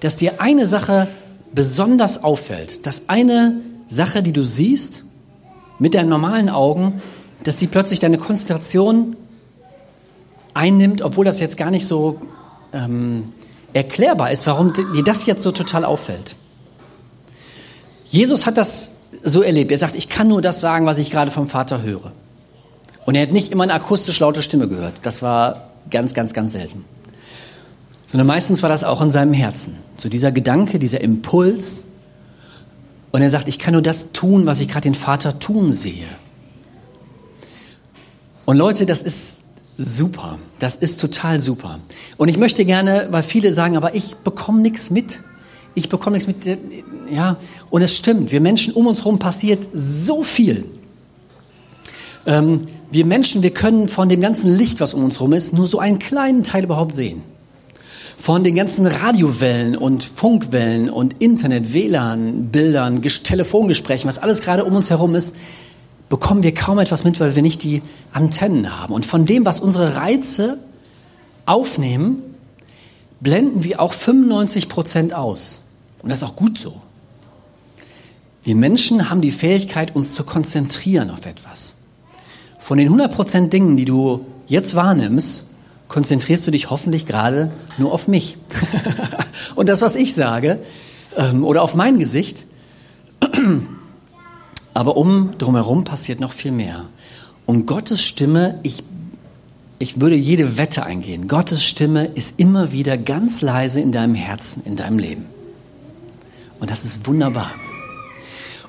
dass 0.00 0.16
dir 0.16 0.40
eine 0.40 0.66
Sache 0.66 1.06
besonders 1.52 2.22
auffällt, 2.22 2.86
dass 2.86 3.08
eine 3.08 3.60
Sache, 3.88 4.22
die 4.22 4.32
du 4.32 4.44
siehst, 4.44 5.04
mit 5.78 5.94
deinen 5.94 6.08
normalen 6.08 6.48
Augen, 6.48 7.00
dass 7.42 7.56
die 7.56 7.66
plötzlich 7.66 8.00
deine 8.00 8.18
Konzentration 8.18 9.16
einnimmt, 10.54 11.02
obwohl 11.02 11.24
das 11.24 11.40
jetzt 11.40 11.56
gar 11.56 11.70
nicht 11.70 11.86
so 11.86 12.20
ähm, 12.72 13.32
erklärbar 13.72 14.30
ist, 14.30 14.46
warum 14.46 14.72
dir 14.72 15.02
das 15.04 15.26
jetzt 15.26 15.42
so 15.42 15.52
total 15.52 15.84
auffällt. 15.84 16.36
Jesus 18.06 18.46
hat 18.46 18.58
das 18.58 18.96
so 19.22 19.42
erlebt. 19.42 19.70
Er 19.70 19.78
sagt, 19.78 19.96
ich 19.96 20.08
kann 20.08 20.28
nur 20.28 20.42
das 20.42 20.60
sagen, 20.60 20.86
was 20.86 20.98
ich 20.98 21.10
gerade 21.10 21.30
vom 21.30 21.48
Vater 21.48 21.82
höre. 21.82 22.12
Und 23.06 23.14
er 23.14 23.22
hat 23.22 23.32
nicht 23.32 23.52
immer 23.52 23.64
eine 23.64 23.74
akustisch 23.74 24.20
laute 24.20 24.42
Stimme 24.42 24.68
gehört. 24.68 25.06
Das 25.06 25.22
war 25.22 25.70
ganz, 25.90 26.14
ganz, 26.14 26.32
ganz 26.32 26.52
selten. 26.52 26.84
Sondern 28.10 28.26
meistens 28.26 28.62
war 28.62 28.68
das 28.68 28.82
auch 28.82 29.00
in 29.02 29.10
seinem 29.10 29.32
Herzen. 29.32 29.76
So 29.96 30.08
dieser 30.08 30.32
Gedanke, 30.32 30.78
dieser 30.80 31.00
Impuls. 31.00 31.84
Und 33.12 33.22
er 33.22 33.30
sagt, 33.30 33.46
ich 33.46 33.58
kann 33.58 33.72
nur 33.72 33.82
das 33.82 34.12
tun, 34.12 34.46
was 34.46 34.60
ich 34.60 34.68
gerade 34.68 34.82
den 34.82 34.94
Vater 34.94 35.38
tun 35.38 35.72
sehe. 35.72 36.06
Und 38.46 38.56
Leute, 38.56 38.84
das 38.84 39.02
ist 39.02 39.36
super. 39.78 40.38
Das 40.58 40.74
ist 40.74 41.00
total 41.00 41.40
super. 41.40 41.78
Und 42.16 42.28
ich 42.28 42.36
möchte 42.36 42.64
gerne, 42.64 43.06
weil 43.10 43.22
viele 43.22 43.52
sagen, 43.52 43.76
aber 43.76 43.94
ich 43.94 44.16
bekomme 44.16 44.60
nichts 44.60 44.90
mit. 44.90 45.20
Ich 45.76 45.88
bekomme 45.88 46.16
nichts 46.16 46.26
mit. 46.26 46.58
Ja, 47.12 47.36
und 47.70 47.82
es 47.82 47.96
stimmt. 47.96 48.32
Wir 48.32 48.40
Menschen 48.40 48.74
um 48.74 48.88
uns 48.88 49.00
herum 49.00 49.20
passiert 49.20 49.68
so 49.72 50.24
viel. 50.24 50.66
Ähm, 52.26 52.66
wir 52.90 53.06
Menschen, 53.06 53.44
wir 53.44 53.54
können 53.54 53.86
von 53.86 54.08
dem 54.08 54.20
ganzen 54.20 54.54
Licht, 54.54 54.80
was 54.80 54.94
um 54.94 55.04
uns 55.04 55.20
herum 55.20 55.32
ist, 55.32 55.52
nur 55.54 55.68
so 55.68 55.78
einen 55.78 56.00
kleinen 56.00 56.42
Teil 56.42 56.64
überhaupt 56.64 56.92
sehen. 56.92 57.22
Von 58.20 58.44
den 58.44 58.54
ganzen 58.54 58.86
Radiowellen 58.86 59.74
und 59.78 60.02
Funkwellen 60.02 60.90
und 60.90 61.22
Internet, 61.22 61.72
WLAN, 61.72 62.48
Bildern, 62.48 63.00
Telefongesprächen, 63.00 64.06
was 64.06 64.18
alles 64.18 64.42
gerade 64.42 64.66
um 64.66 64.76
uns 64.76 64.90
herum 64.90 65.14
ist, 65.14 65.36
bekommen 66.10 66.42
wir 66.42 66.52
kaum 66.52 66.78
etwas 66.78 67.02
mit, 67.04 67.18
weil 67.18 67.34
wir 67.34 67.40
nicht 67.40 67.62
die 67.62 67.80
Antennen 68.12 68.78
haben. 68.78 68.92
Und 68.92 69.06
von 69.06 69.24
dem, 69.24 69.46
was 69.46 69.58
unsere 69.58 69.94
Reize 69.96 70.58
aufnehmen, 71.46 72.22
blenden 73.20 73.64
wir 73.64 73.80
auch 73.80 73.94
95 73.94 74.68
Prozent 74.68 75.14
aus. 75.14 75.64
Und 76.02 76.10
das 76.10 76.18
ist 76.20 76.28
auch 76.28 76.36
gut 76.36 76.58
so. 76.58 76.76
Wir 78.42 78.54
Menschen 78.54 79.08
haben 79.08 79.22
die 79.22 79.30
Fähigkeit, 79.30 79.96
uns 79.96 80.12
zu 80.14 80.24
konzentrieren 80.24 81.08
auf 81.08 81.24
etwas. 81.24 81.76
Von 82.58 82.76
den 82.76 82.88
100 82.88 83.14
Prozent 83.14 83.52
Dingen, 83.54 83.78
die 83.78 83.86
du 83.86 84.26
jetzt 84.46 84.74
wahrnimmst, 84.74 85.46
konzentrierst 85.90 86.46
du 86.46 86.52
dich 86.52 86.70
hoffentlich 86.70 87.04
gerade 87.04 87.50
nur 87.76 87.92
auf 87.92 88.08
mich. 88.08 88.38
Und 89.56 89.68
das, 89.68 89.82
was 89.82 89.96
ich 89.96 90.14
sage, 90.14 90.60
ähm, 91.16 91.44
oder 91.44 91.62
auf 91.62 91.74
mein 91.74 91.98
Gesicht. 91.98 92.46
Aber 94.72 94.96
um 94.96 95.36
drumherum 95.36 95.84
passiert 95.84 96.20
noch 96.20 96.32
viel 96.32 96.52
mehr. 96.52 96.86
Und 97.44 97.66
Gottes 97.66 98.02
Stimme, 98.02 98.60
ich, 98.62 98.84
ich 99.80 100.00
würde 100.00 100.14
jede 100.14 100.56
Wette 100.56 100.86
eingehen, 100.86 101.26
Gottes 101.26 101.64
Stimme 101.64 102.04
ist 102.06 102.38
immer 102.38 102.70
wieder 102.70 102.96
ganz 102.96 103.40
leise 103.40 103.80
in 103.80 103.90
deinem 103.90 104.14
Herzen, 104.14 104.62
in 104.64 104.76
deinem 104.76 105.00
Leben. 105.00 105.26
Und 106.60 106.70
das 106.70 106.84
ist 106.84 107.06
wunderbar. 107.08 107.50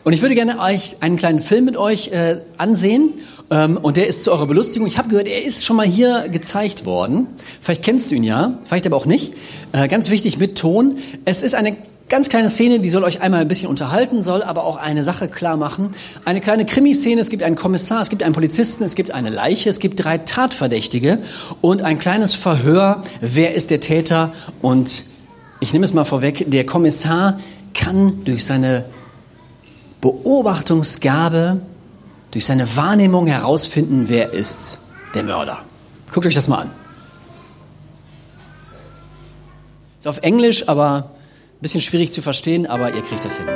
Und 0.04 0.14
ich 0.14 0.22
würde 0.22 0.34
gerne 0.34 0.60
euch 0.60 0.98
einen 1.02 1.16
kleinen 1.16 1.40
Film 1.40 1.66
mit 1.66 1.78
euch 1.78 2.08
äh, 2.08 2.38
ansehen. 2.58 3.14
Ähm, 3.52 3.78
und 3.78 3.98
der 3.98 4.08
ist 4.08 4.24
zu 4.24 4.32
eurer 4.32 4.48
Belustigung. 4.48 4.88
Ich 4.88 4.98
habe 4.98 5.10
gehört, 5.10 5.28
er 5.28 5.44
ist 5.44 5.64
schon 5.64 5.76
mal 5.76 5.86
hier 5.86 6.28
gezeigt 6.30 6.86
worden. 6.86 7.28
Vielleicht 7.62 7.84
kennst 7.84 8.10
du 8.10 8.16
ihn 8.16 8.24
ja, 8.24 8.58
vielleicht 8.66 8.88
aber 8.88 8.98
auch 8.98 9.06
nicht. 9.06 9.34
Äh, 9.74 9.88
ganz 9.88 10.10
wichtig 10.10 10.40
mit 10.40 10.58
Ton. 10.58 10.98
Es 11.26 11.44
ist 11.44 11.54
eine 11.54 11.78
ganz 12.10 12.30
kleine 12.30 12.50
Szene, 12.50 12.80
die 12.80 12.90
soll 12.90 13.04
euch 13.04 13.22
einmal 13.22 13.42
ein 13.42 13.48
bisschen 13.48 13.70
unterhalten, 13.70 14.24
soll 14.24 14.44
aber 14.44 14.66
auch 14.66 14.76
eine 14.76 15.04
Sache 15.04 15.28
klar 15.28 15.56
machen. 15.56 15.92
Eine 16.26 16.42
kleine 16.42 16.66
Krimiszene, 16.66 17.22
es 17.22 17.30
gibt 17.30 17.44
einen 17.44 17.56
Kommissar, 17.56 18.02
es 18.02 18.10
gibt 18.10 18.24
einen 18.24 18.34
Polizisten, 18.34 18.84
es 18.84 18.96
gibt 18.96 19.12
eine 19.12 19.30
Leiche, 19.30 19.70
es 19.70 19.80
gibt 19.80 20.04
drei 20.04 20.18
Tatverdächtige 20.18 21.20
und 21.62 21.84
ein 21.84 22.00
kleines 22.00 22.34
Verhör, 22.34 23.04
wer 23.22 23.54
ist 23.54 23.70
der 23.70 23.80
Täter 23.80 24.34
und 24.62 25.04
ich 25.62 25.72
nehme 25.72 25.86
es 25.86 25.94
mal 25.94 26.04
vorweg, 26.04 26.52
der 26.52 26.66
Kommissar 26.66 27.40
kann 27.74 28.26
durch 28.26 28.44
seine 28.44 28.84
Beobachtungsgabe, 30.02 31.62
durch 32.32 32.46
seine 32.46 32.76
Wahrnehmung 32.76 33.28
herausfinden, 33.28 34.06
wer 34.08 34.34
ist 34.34 34.80
der 35.14 35.24
Mörder. 35.24 35.60
Guckt 36.12 36.26
euch 36.26 36.36
das 36.36 36.48
mal 36.48 36.60
an. 36.60 36.72
Ist 40.00 40.08
auf 40.08 40.20
Englisch, 40.20 40.68
aber 40.68 40.96
ein 40.96 41.62
bisschen 41.62 41.82
schwierig 41.82 42.12
zu 42.12 42.22
verstehen, 42.22 42.66
aber 42.66 42.94
ihr 42.94 43.04
kriegt 43.04 43.24
das 43.24 43.38
hin. 43.38 43.48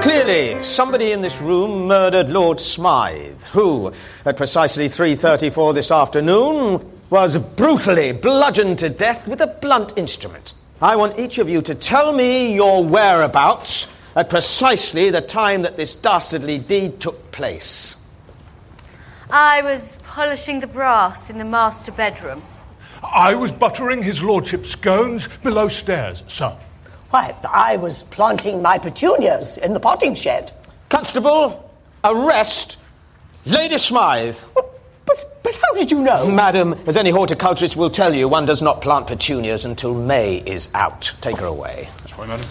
Clearly, 0.00 0.62
somebody 0.62 1.12
in 1.12 1.22
this 1.22 1.42
room 1.42 1.88
murdered 1.88 2.30
Lord 2.30 2.60
Smythe, 2.60 3.52
who, 3.52 3.90
at 4.24 4.36
precisely 4.36 4.86
3.34 4.86 5.74
this 5.74 5.90
afternoon, 5.90 6.80
was 7.10 7.36
brutally 7.56 8.12
bludgeoned 8.12 8.78
to 8.78 8.88
death 8.88 9.26
with 9.26 9.40
a 9.40 9.46
blunt 9.46 9.98
instrument. 9.98 10.54
I 10.82 10.96
want 10.96 11.18
each 11.18 11.36
of 11.36 11.46
you 11.46 11.60
to 11.62 11.74
tell 11.74 12.10
me 12.10 12.54
your 12.54 12.82
whereabouts 12.82 13.94
at 14.16 14.30
precisely 14.30 15.10
the 15.10 15.20
time 15.20 15.60
that 15.62 15.76
this 15.76 15.94
dastardly 15.94 16.58
deed 16.58 17.00
took 17.00 17.30
place. 17.32 17.96
I 19.30 19.60
was 19.60 19.98
polishing 20.04 20.60
the 20.60 20.66
brass 20.66 21.28
in 21.28 21.36
the 21.36 21.44
master 21.44 21.92
bedroom. 21.92 22.42
I 23.02 23.34
was 23.34 23.52
buttering 23.52 24.02
his 24.02 24.22
lordship's 24.22 24.70
scones 24.70 25.28
below 25.42 25.68
stairs, 25.68 26.22
sir. 26.28 26.56
Why, 27.10 27.34
I 27.46 27.76
was 27.76 28.04
planting 28.04 28.62
my 28.62 28.78
petunias 28.78 29.58
in 29.58 29.74
the 29.74 29.80
potting 29.80 30.14
shed. 30.14 30.50
Constable, 30.88 31.70
arrest 32.02 32.78
Lady 33.44 33.76
Smythe. 33.76 34.38
But, 35.10 35.42
but 35.42 35.54
how 35.56 35.74
did 35.74 35.90
you 35.90 36.00
know? 36.02 36.30
Madam, 36.30 36.74
as 36.86 36.96
any 36.96 37.10
horticulturist 37.10 37.76
will 37.76 37.90
tell 37.90 38.14
you, 38.14 38.28
one 38.28 38.46
does 38.46 38.62
not 38.62 38.80
plant 38.80 39.06
petunias 39.06 39.64
until 39.64 39.94
May 39.94 40.36
is 40.46 40.72
out. 40.74 41.12
Take 41.20 41.38
her 41.38 41.46
away. 41.46 41.88
That's 41.98 42.16
right, 42.18 42.28
madam. 42.28 42.46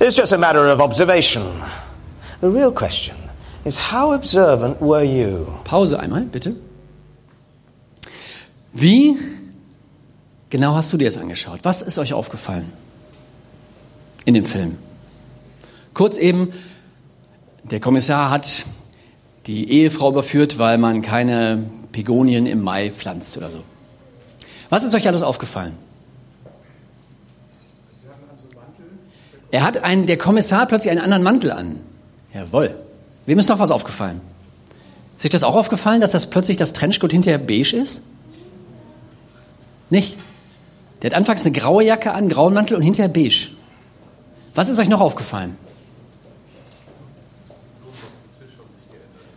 It's 0.00 0.16
just 0.16 0.32
a 0.32 0.38
matter 0.38 0.66
of 0.68 0.80
observation. 0.80 1.42
The 2.40 2.50
real 2.50 2.70
question 2.70 3.16
is 3.64 3.78
how 3.78 4.12
observant 4.12 4.80
were 4.80 5.04
you? 5.04 5.46
Pause 5.64 5.94
einmal, 5.94 6.24
bitte. 6.24 6.54
Wie 8.72 9.16
genau 10.50 10.74
hast 10.74 10.92
du 10.92 10.98
dir 10.98 11.06
das 11.06 11.16
angeschaut? 11.16 11.60
Was 11.62 11.80
ist 11.80 11.98
euch 11.98 12.12
aufgefallen 12.12 12.70
in 14.26 14.34
dem 14.34 14.44
Film? 14.44 14.76
Kurz 15.94 16.18
eben, 16.18 16.52
der 17.62 17.80
Kommissar 17.80 18.30
hat 18.30 18.66
die 19.46 19.70
Ehefrau 19.70 20.10
überführt, 20.10 20.58
weil 20.58 20.76
man 20.76 21.00
keine 21.00 21.64
Pegonien 21.96 22.44
im 22.44 22.62
Mai 22.62 22.90
pflanzt 22.90 23.38
oder 23.38 23.48
so. 23.48 23.62
Was 24.68 24.82
ist 24.82 24.94
euch 24.94 25.08
alles 25.08 25.22
aufgefallen? 25.22 25.72
Er 29.50 29.62
hat 29.62 29.78
einen, 29.78 30.06
der 30.06 30.18
Kommissar 30.18 30.66
plötzlich 30.66 30.90
einen 30.90 31.00
anderen 31.00 31.22
Mantel 31.22 31.52
an. 31.52 31.80
Jawohl. 32.34 32.74
Wem 33.24 33.38
ist 33.38 33.48
noch 33.48 33.60
was 33.60 33.70
aufgefallen? 33.70 34.20
Ist 35.16 35.24
euch 35.24 35.30
das 35.30 35.42
auch 35.42 35.56
aufgefallen, 35.56 36.02
dass 36.02 36.10
das 36.10 36.28
plötzlich 36.28 36.58
das 36.58 36.74
Trenchcoat 36.74 37.12
hinterher 37.12 37.38
beige 37.38 37.74
ist? 37.74 38.02
Nicht? 39.88 40.18
Der 41.00 41.12
hat 41.12 41.16
anfangs 41.16 41.46
eine 41.46 41.52
graue 41.52 41.82
Jacke 41.82 42.10
an, 42.10 42.18
einen 42.18 42.28
grauen 42.28 42.52
Mantel 42.52 42.76
und 42.76 42.82
hinterher 42.82 43.08
beige. 43.08 43.52
Was 44.54 44.68
ist 44.68 44.78
euch 44.78 44.90
noch 44.90 45.00
aufgefallen? 45.00 45.56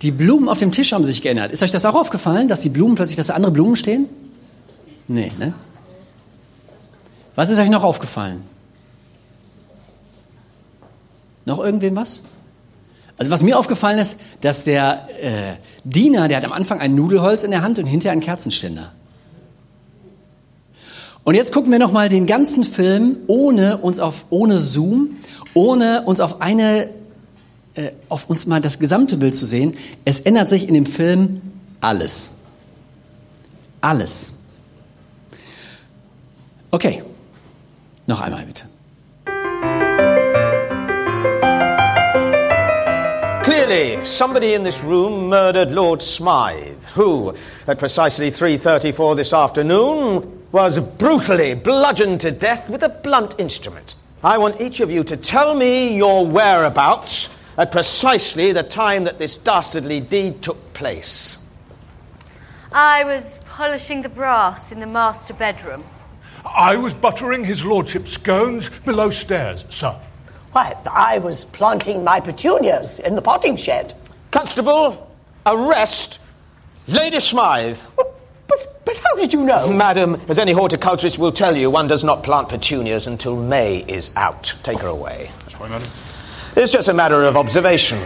Die 0.01 0.11
Blumen 0.11 0.47
auf 0.47 0.57
dem 0.57 0.71
Tisch 0.71 0.93
haben 0.93 1.03
sich 1.03 1.21
geändert. 1.21 1.51
Ist 1.51 1.61
euch 1.61 1.71
das 1.71 1.85
auch 1.85 1.95
aufgefallen, 1.95 2.47
dass 2.47 2.61
die 2.61 2.69
Blumen 2.69 2.95
plötzlich, 2.95 3.17
dass 3.17 3.27
da 3.27 3.33
andere 3.33 3.51
Blumen 3.51 3.75
stehen? 3.75 4.07
Nee, 5.07 5.31
ne? 5.37 5.53
Was 7.35 7.49
ist 7.49 7.59
euch 7.59 7.69
noch 7.69 7.83
aufgefallen? 7.83 8.43
Noch 11.45 11.59
irgendwem 11.59 11.95
was? 11.95 12.21
Also 13.17 13.31
was 13.31 13.43
mir 13.43 13.57
aufgefallen 13.57 13.99
ist, 13.99 14.21
dass 14.41 14.63
der 14.63 15.07
äh, 15.21 15.55
Diener, 15.83 16.29
der 16.29 16.37
hat 16.37 16.45
am 16.45 16.53
Anfang 16.53 16.79
ein 16.79 16.95
Nudelholz 16.95 17.43
in 17.43 17.51
der 17.51 17.61
Hand 17.61 17.79
und 17.79 17.85
hinterher 17.85 18.13
einen 18.13 18.21
Kerzenständer. 18.21 18.93
Und 21.25 21.35
jetzt 21.35 21.53
gucken 21.53 21.71
wir 21.71 21.79
noch 21.79 21.91
mal 21.91 22.07
den 22.07 22.25
ganzen 22.25 22.63
Film 22.63 23.17
ohne 23.27 23.77
uns 23.77 23.99
auf 23.99 24.25
ohne 24.29 24.57
Zoom, 24.57 25.17
ohne 25.53 26.03
uns 26.03 26.21
auf 26.21 26.41
eine 26.41 26.89
äh, 27.75 27.91
auf 28.09 28.29
uns 28.29 28.45
mal 28.45 28.61
das 28.61 28.79
gesamte 28.79 29.17
Bild 29.17 29.35
zu 29.35 29.45
sehen. 29.45 29.75
Es 30.05 30.19
ändert 30.21 30.49
sich 30.49 30.67
in 30.67 30.73
dem 30.73 30.85
Film 30.85 31.41
alles. 31.81 32.31
Alles. 33.81 34.33
Okay. 36.71 37.03
Noch 38.05 38.21
einmal 38.21 38.45
bitte. 38.45 38.63
Clearly, 43.43 44.03
somebody 44.03 44.55
in 44.55 44.63
this 44.63 44.83
room 44.83 45.29
murdered 45.29 45.71
Lord 45.71 46.01
Smythe, 46.01 46.87
who, 46.95 47.33
at 47.67 47.77
precisely 47.77 48.29
3.34 48.31 49.15
this 49.15 49.31
afternoon, 49.31 50.23
was 50.51 50.79
brutally 50.79 51.53
bludgeoned 51.53 52.19
to 52.21 52.31
death 52.31 52.69
with 52.69 52.83
a 52.83 52.89
blunt 52.89 53.35
instrument. 53.39 53.95
I 54.23 54.37
want 54.37 54.59
each 54.59 54.79
of 54.79 54.89
you 54.89 55.03
to 55.03 55.15
tell 55.15 55.53
me 55.53 55.95
your 55.95 56.25
whereabouts 56.25 57.29
at 57.59 57.73
precisely 57.73 58.53
the 58.53 58.63
time 58.63 59.03
that 59.03 59.19
this 59.19 59.35
dastardly 59.37 59.99
deed 59.99 60.41
took 60.41 60.73
place. 60.73 61.45
I 62.71 63.03
was 63.03 63.37
polishing 63.45 64.01
the 64.01 64.07
brass 64.07 64.71
in 64.71 64.79
the 64.79 64.87
master 64.87 65.33
bedroom. 65.33 65.83
I 66.45 66.77
was 66.77 66.93
buttering 66.93 67.43
his 67.43 67.65
lordship's 67.65 68.13
scones 68.13 68.69
below 68.85 69.09
stairs, 69.09 69.65
sir. 69.69 69.93
Why, 70.53 70.73
I 70.89 71.17
was 71.17 71.43
planting 71.43 72.01
my 72.01 72.21
petunias 72.21 72.99
in 72.99 73.15
the 73.15 73.21
potting 73.21 73.57
shed. 73.57 73.93
Constable, 74.31 75.13
arrest 75.45 76.21
Lady 76.87 77.19
Smythe. 77.19 77.77
Oh, 77.97 78.13
but, 78.47 78.81
but 78.85 78.97
how 78.97 79.17
did 79.17 79.33
you 79.33 79.43
know? 79.43 79.73
Madam, 79.73 80.15
as 80.29 80.39
any 80.39 80.53
horticulturist 80.53 81.19
will 81.19 81.33
tell 81.33 81.57
you, 81.57 81.69
one 81.69 81.87
does 81.87 82.05
not 82.05 82.23
plant 82.23 82.47
petunias 82.47 83.05
until 83.07 83.35
May 83.35 83.79
is 83.79 84.15
out. 84.15 84.55
Take 84.63 84.79
her 84.79 84.87
away. 84.87 85.29
That's 85.41 85.59
right, 85.59 85.69
madam. 85.69 85.89
It's 86.55 86.71
just 86.71 86.89
a 86.89 86.93
matter 86.93 87.23
of 87.23 87.35
observation. 87.35 87.99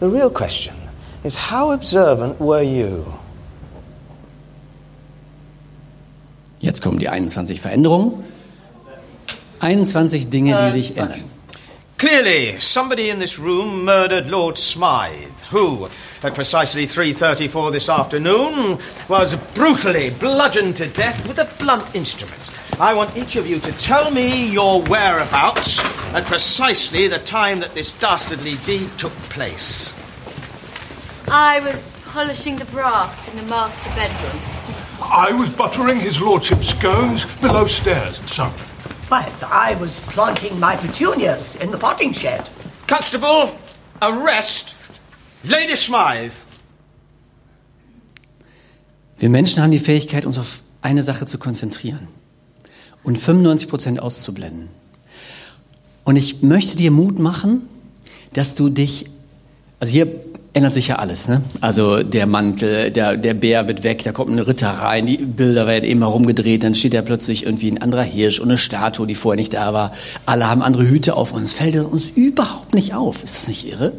The 0.00 0.08
real 0.08 0.30
question 0.30 0.74
is 1.24 1.36
how 1.36 1.72
observant 1.72 2.40
were 2.40 2.62
you? 2.62 3.04
Jetzt 6.60 6.80
kommen 6.80 6.98
die 6.98 7.08
21 7.08 7.60
Veränderungen. 7.60 8.24
21 9.60 10.30
Dinge, 10.30 10.54
die 10.54 10.66
uh, 10.66 10.70
sich 10.70 10.96
ändern. 10.96 11.22
Clearly, 11.98 12.58
somebody 12.58 13.10
in 13.10 13.20
this 13.20 13.38
room 13.38 13.84
murdered 13.84 14.28
Lord 14.28 14.58
Smythe, 14.58 15.44
who, 15.52 15.88
at 16.24 16.34
precisely 16.34 16.84
3.34 16.84 17.70
this 17.70 17.88
afternoon, 17.88 18.78
was 19.08 19.36
brutally 19.54 20.10
bludgeoned 20.10 20.76
to 20.78 20.88
death 20.88 21.28
with 21.28 21.38
a 21.38 21.48
blunt 21.60 21.94
instrument. 21.94 22.50
I 22.80 22.94
want 22.94 23.16
each 23.16 23.36
of 23.36 23.46
you 23.46 23.60
to 23.60 23.72
tell 23.72 24.10
me 24.10 24.48
your 24.48 24.82
whereabouts 24.82 25.84
at 26.14 26.26
precisely 26.26 27.06
the 27.06 27.18
time 27.18 27.60
that 27.60 27.74
this 27.74 27.92
dastardly 27.92 28.56
deed 28.64 28.88
took 28.96 29.12
place. 29.28 29.94
I 31.28 31.60
was 31.60 31.94
polishing 32.06 32.56
the 32.56 32.64
brass 32.66 33.28
in 33.28 33.36
the 33.36 33.42
master 33.44 33.90
bedroom. 33.90 34.40
I 35.02 35.32
was 35.32 35.50
buttering 35.54 36.00
his 36.00 36.20
lordship's 36.20 36.70
scones 36.70 37.26
below 37.40 37.66
stairs, 37.66 38.18
sir. 38.30 38.50
But 39.08 39.30
I 39.42 39.76
was 39.78 40.00
planting 40.00 40.58
my 40.58 40.76
petunias 40.76 41.56
in 41.56 41.70
the 41.70 41.78
potting 41.78 42.14
shed. 42.14 42.48
Constable, 42.86 43.56
arrest 44.00 44.74
Lady 45.44 45.76
Smythe. 45.76 46.40
Wir 49.18 49.28
Menschen 49.28 49.62
haben 49.62 49.70
die 49.70 49.78
Fähigkeit, 49.78 50.24
uns 50.24 50.38
auf 50.38 50.60
eine 50.80 51.02
Sache 51.02 51.26
zu 51.26 51.38
konzentrieren 51.38 52.08
und 53.04 53.18
95 53.18 53.68
Prozent 53.68 54.00
auszublenden. 54.00 54.68
Und 56.04 56.16
ich 56.16 56.42
möchte 56.42 56.76
dir 56.76 56.90
Mut 56.90 57.18
machen, 57.18 57.62
dass 58.32 58.54
du 58.54 58.68
dich, 58.68 59.06
also 59.78 59.92
hier 59.92 60.08
ändert 60.52 60.74
sich 60.74 60.88
ja 60.88 60.96
alles, 60.96 61.28
ne? 61.28 61.42
Also 61.60 62.02
der 62.02 62.26
Mantel, 62.26 62.90
der, 62.90 63.16
der 63.16 63.34
Bär 63.34 63.68
wird 63.68 63.84
weg, 63.84 64.02
da 64.04 64.12
kommt 64.12 64.30
ein 64.30 64.38
Ritter 64.38 64.68
rein, 64.68 65.06
die 65.06 65.16
Bilder 65.16 65.66
werden 65.66 65.84
eben 65.84 66.00
herumgedreht, 66.00 66.62
dann 66.62 66.74
steht 66.74 66.94
da 66.94 67.02
plötzlich 67.02 67.46
irgendwie 67.46 67.70
ein 67.70 67.80
anderer 67.80 68.02
Hirsch 68.02 68.38
und 68.38 68.48
eine 68.48 68.58
Statue, 68.58 69.06
die 69.06 69.14
vorher 69.14 69.36
nicht 69.36 69.54
da 69.54 69.72
war. 69.72 69.92
Alle 70.26 70.48
haben 70.48 70.62
andere 70.62 70.86
Hüte 70.86 71.14
auf 71.14 71.32
und 71.32 71.42
es 71.42 71.54
fällt 71.54 71.76
uns 71.76 72.10
überhaupt 72.10 72.74
nicht 72.74 72.94
auf. 72.94 73.24
Ist 73.24 73.36
das 73.36 73.48
nicht 73.48 73.66
irre? 73.66 73.92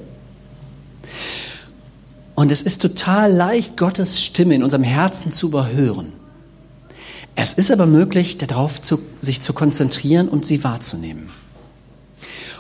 Und 2.36 2.52
es 2.52 2.62
ist 2.62 2.82
total 2.82 3.32
leicht, 3.32 3.78
Gottes 3.78 4.24
Stimme 4.24 4.56
in 4.56 4.64
unserem 4.64 4.84
Herzen 4.84 5.32
zu 5.32 5.48
überhören. 5.48 6.14
Es 7.36 7.54
ist 7.54 7.72
aber 7.72 7.86
möglich, 7.86 8.38
darauf 8.38 8.82
zu, 8.82 9.00
sich 9.20 9.42
zu 9.42 9.54
konzentrieren 9.54 10.30
und 10.30 10.46
sie 10.46 10.64
wahrzunehmen. 10.64 11.30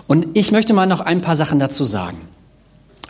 Und 0.08 0.28
ich 0.34 0.52
möchte 0.52 0.74
mal 0.74 0.88
noch 0.88 1.00
ein 1.00 1.22
paar 1.22 1.36
Sachen 1.36 1.60
dazu 1.60 1.86
sagen. 1.86 2.18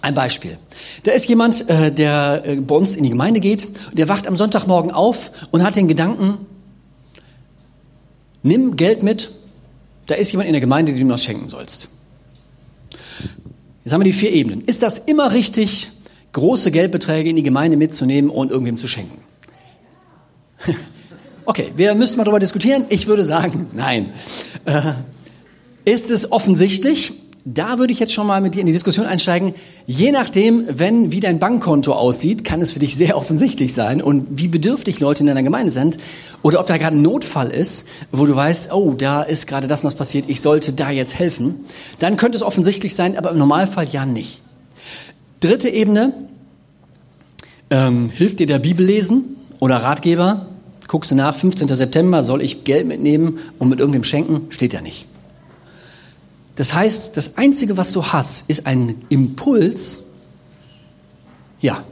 Ein 0.01 0.15
Beispiel. 0.15 0.57
Da 1.03 1.13
ist 1.13 1.29
jemand, 1.29 1.69
äh, 1.69 1.91
der 1.91 2.43
äh, 2.45 2.55
bei 2.57 2.75
uns 2.75 2.95
in 2.95 3.03
die 3.03 3.09
Gemeinde 3.09 3.39
geht, 3.39 3.69
der 3.93 4.09
wacht 4.09 4.27
am 4.27 4.35
Sonntagmorgen 4.35 4.91
auf 4.91 5.31
und 5.51 5.63
hat 5.63 5.77
den 5.77 5.87
Gedanken, 5.87 6.39
nimm 8.43 8.75
Geld 8.75 9.01
mit, 9.01 9.31
da 10.07 10.15
ist 10.15 10.31
jemand 10.31 10.47
in 10.47 10.53
der 10.53 10.59
Gemeinde, 10.59 10.93
dem 10.93 11.07
du 11.07 11.13
was 11.13 11.23
schenken 11.23 11.49
sollst. 11.49 11.87
Jetzt 13.85 13.93
haben 13.93 14.01
wir 14.01 14.05
die 14.05 14.13
vier 14.13 14.33
Ebenen. 14.33 14.61
Ist 14.65 14.81
das 14.83 14.97
immer 14.97 15.31
richtig, 15.31 15.89
große 16.33 16.71
Geldbeträge 16.71 17.29
in 17.29 17.37
die 17.37 17.43
Gemeinde 17.43 17.77
mitzunehmen 17.77 18.29
und 18.29 18.51
irgendwem 18.51 18.75
zu 18.77 18.87
schenken? 18.87 19.23
Okay, 21.45 21.73
wir 21.75 21.93
müssen 21.95 22.17
mal 22.17 22.23
darüber 22.23 22.39
diskutieren. 22.39 22.85
Ich 22.89 23.07
würde 23.07 23.23
sagen, 23.23 23.67
nein. 23.73 24.09
Äh, 24.65 24.93
ist 25.85 26.09
es 26.09 26.31
offensichtlich? 26.31 27.13
Da 27.45 27.77
würde 27.77 27.91
ich 27.91 27.99
jetzt 27.99 28.13
schon 28.13 28.25
mal 28.25 28.39
mit 28.39 28.55
dir 28.55 28.61
in 28.61 28.67
die 28.67 28.71
Diskussion 28.71 29.05
einsteigen. 29.05 29.53
Je 29.85 30.13
nachdem, 30.13 30.63
wenn 30.69 31.11
wie 31.11 31.19
dein 31.19 31.39
Bankkonto 31.39 31.91
aussieht, 31.91 32.45
kann 32.45 32.61
es 32.61 32.71
für 32.71 32.79
dich 32.79 32.95
sehr 32.95 33.17
offensichtlich 33.17 33.73
sein 33.73 34.01
und 34.01 34.27
wie 34.31 34.47
bedürftig 34.47 35.01
Leute 35.01 35.21
in 35.23 35.27
deiner 35.27 35.43
Gemeinde 35.43 35.71
sind 35.71 35.97
oder 36.41 36.61
ob 36.61 36.67
da 36.67 36.77
gerade 36.77 36.95
ein 36.95 37.01
Notfall 37.01 37.49
ist, 37.49 37.89
wo 38.13 38.25
du 38.25 38.33
weißt, 38.33 38.71
oh, 38.71 38.93
da 38.93 39.23
ist 39.23 39.47
gerade 39.47 39.67
das 39.67 39.83
was 39.83 39.95
passiert, 39.95 40.25
ich 40.29 40.39
sollte 40.39 40.71
da 40.71 40.89
jetzt 40.89 41.15
helfen, 41.15 41.65
dann 41.99 42.15
könnte 42.15 42.37
es 42.37 42.43
offensichtlich 42.43 42.95
sein, 42.95 43.17
aber 43.17 43.31
im 43.31 43.37
Normalfall 43.37 43.87
ja 43.89 44.05
nicht. 44.05 44.41
Dritte 45.41 45.67
Ebene, 45.67 46.13
ähm, 47.69 48.09
hilft 48.09 48.39
dir 48.39 48.47
der 48.47 48.59
Bibellesen 48.59 49.35
oder 49.59 49.77
Ratgeber? 49.77 50.45
Guckst 50.87 51.11
du 51.11 51.15
nach, 51.15 51.35
15. 51.35 51.67
September, 51.67 52.23
soll 52.23 52.41
ich 52.41 52.63
Geld 52.63 52.87
mitnehmen 52.87 53.39
und 53.59 53.69
mit 53.69 53.79
irgendwem 53.79 54.03
schenken? 54.03 54.47
Steht 54.49 54.73
ja 54.73 54.81
nicht. 54.81 55.07
Das 56.55 56.73
heißt, 56.73 57.17
das 57.17 57.37
Einzige, 57.37 57.77
was 57.77 57.91
du 57.91 58.05
hast, 58.05 58.49
ist 58.49 58.67
ein 58.67 59.03
Impuls. 59.09 60.03
Ja. 61.59 61.83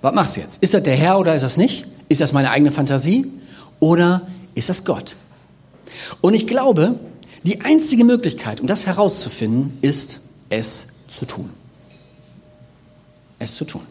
Was 0.00 0.14
machst 0.14 0.36
du 0.36 0.40
jetzt? 0.40 0.62
Ist 0.62 0.74
das 0.74 0.82
der 0.82 0.96
Herr 0.96 1.18
oder 1.18 1.34
ist 1.34 1.42
das 1.42 1.56
nicht? 1.56 1.86
Ist 2.08 2.20
das 2.20 2.32
meine 2.32 2.50
eigene 2.50 2.72
Fantasie 2.72 3.30
oder 3.78 4.26
ist 4.54 4.68
das 4.68 4.84
Gott? 4.84 5.16
Und 6.20 6.34
ich 6.34 6.46
glaube, 6.46 6.98
die 7.42 7.60
einzige 7.60 8.04
Möglichkeit, 8.04 8.60
um 8.60 8.66
das 8.66 8.86
herauszufinden, 8.86 9.78
ist, 9.82 10.20
es 10.48 10.88
zu 11.10 11.26
tun. 11.26 11.50
Es 13.38 13.54
zu 13.54 13.64
tun. 13.64 13.82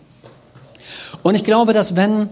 Und 1.23 1.35
ich 1.35 1.43
glaube, 1.43 1.73
dass 1.73 1.95
wenn 1.95 2.29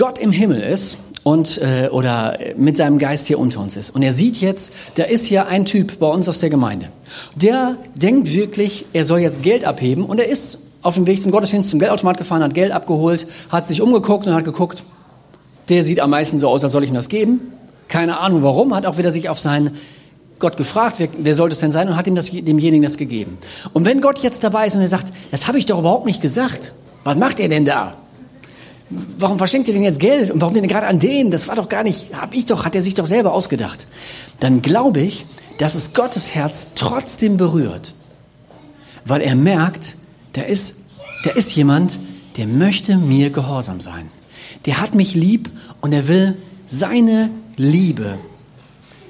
Gott 0.00 0.18
im 0.18 0.32
Himmel 0.32 0.62
ist 0.62 0.96
und 1.24 1.60
äh, 1.60 1.90
oder 1.90 2.38
mit 2.56 2.78
seinem 2.78 2.98
Geist 2.98 3.26
hier 3.26 3.38
unter 3.38 3.60
uns 3.60 3.76
ist 3.76 3.90
und 3.90 4.00
er 4.00 4.14
sieht 4.14 4.38
jetzt, 4.38 4.72
da 4.94 5.02
ist 5.02 5.26
hier 5.26 5.46
ein 5.46 5.66
Typ 5.66 5.98
bei 5.98 6.06
uns 6.06 6.26
aus 6.26 6.38
der 6.38 6.48
Gemeinde, 6.48 6.88
der 7.34 7.76
denkt 7.96 8.32
wirklich, 8.32 8.86
er 8.94 9.04
soll 9.04 9.18
jetzt 9.18 9.42
Geld 9.42 9.66
abheben 9.66 10.06
und 10.06 10.18
er 10.18 10.26
ist 10.26 10.60
auf 10.80 10.94
dem 10.94 11.06
Weg 11.06 11.20
zum 11.20 11.32
Gottesdienst 11.32 11.68
zum 11.68 11.78
Geldautomat 11.78 12.16
gefahren, 12.16 12.42
hat 12.42 12.54
Geld 12.54 12.72
abgeholt, 12.72 13.26
hat 13.50 13.68
sich 13.68 13.82
umgeguckt 13.82 14.26
und 14.26 14.32
hat 14.32 14.44
geguckt, 14.44 14.84
der 15.68 15.84
sieht 15.84 16.00
am 16.00 16.08
meisten 16.08 16.38
so 16.38 16.48
aus, 16.48 16.64
als 16.64 16.72
soll 16.72 16.82
ich 16.82 16.88
ihm 16.88 16.94
das 16.94 17.10
geben. 17.10 17.52
Keine 17.86 18.20
Ahnung 18.20 18.42
warum, 18.42 18.74
hat 18.74 18.86
auch 18.86 18.96
wieder 18.96 19.12
sich 19.12 19.28
auf 19.28 19.38
seinen 19.38 19.76
Gott 20.38 20.56
gefragt, 20.56 20.94
wer, 20.96 21.08
wer 21.18 21.34
sollte 21.34 21.52
es 21.52 21.60
denn 21.60 21.72
sein 21.72 21.88
und 21.90 21.98
hat 21.98 22.06
ihm 22.06 22.14
das, 22.14 22.30
demjenigen 22.30 22.82
das 22.82 22.96
gegeben. 22.96 23.36
Und 23.74 23.84
wenn 23.84 24.00
Gott 24.00 24.20
jetzt 24.20 24.42
dabei 24.44 24.66
ist 24.66 24.76
und 24.76 24.80
er 24.80 24.88
sagt, 24.88 25.12
das 25.30 25.46
habe 25.46 25.58
ich 25.58 25.66
doch 25.66 25.78
überhaupt 25.78 26.06
nicht 26.06 26.22
gesagt, 26.22 26.72
was 27.04 27.18
macht 27.18 27.38
er 27.38 27.50
denn 27.50 27.66
da? 27.66 27.96
Warum 28.90 29.38
verschenkt 29.38 29.68
ihr 29.68 29.74
denn 29.74 29.82
jetzt 29.82 30.00
Geld 30.00 30.30
und 30.30 30.40
warum 30.40 30.54
denn 30.54 30.66
gerade 30.66 30.86
an 30.86 30.98
den? 30.98 31.30
Das 31.30 31.48
war 31.48 31.56
doch 31.56 31.68
gar 31.68 31.84
nicht, 31.84 32.14
hab 32.14 32.34
ich 32.34 32.46
doch, 32.46 32.64
hat 32.64 32.74
er 32.74 32.82
sich 32.82 32.94
doch 32.94 33.06
selber 33.06 33.32
ausgedacht. 33.32 33.86
Dann 34.40 34.62
glaube 34.62 35.00
ich, 35.00 35.26
dass 35.58 35.74
es 35.74 35.92
Gottes 35.92 36.34
Herz 36.34 36.68
trotzdem 36.74 37.36
berührt, 37.36 37.94
weil 39.04 39.20
er 39.20 39.36
merkt, 39.36 39.96
da 40.32 40.42
ist, 40.42 40.78
da 41.24 41.30
ist 41.30 41.54
jemand, 41.54 41.98
der 42.36 42.46
möchte 42.46 42.96
mir 42.96 43.30
gehorsam 43.30 43.80
sein. 43.80 44.10
Der 44.66 44.80
hat 44.80 44.94
mich 44.94 45.14
lieb 45.14 45.50
und 45.80 45.92
er 45.92 46.08
will 46.08 46.36
seine 46.66 47.30
Liebe 47.56 48.18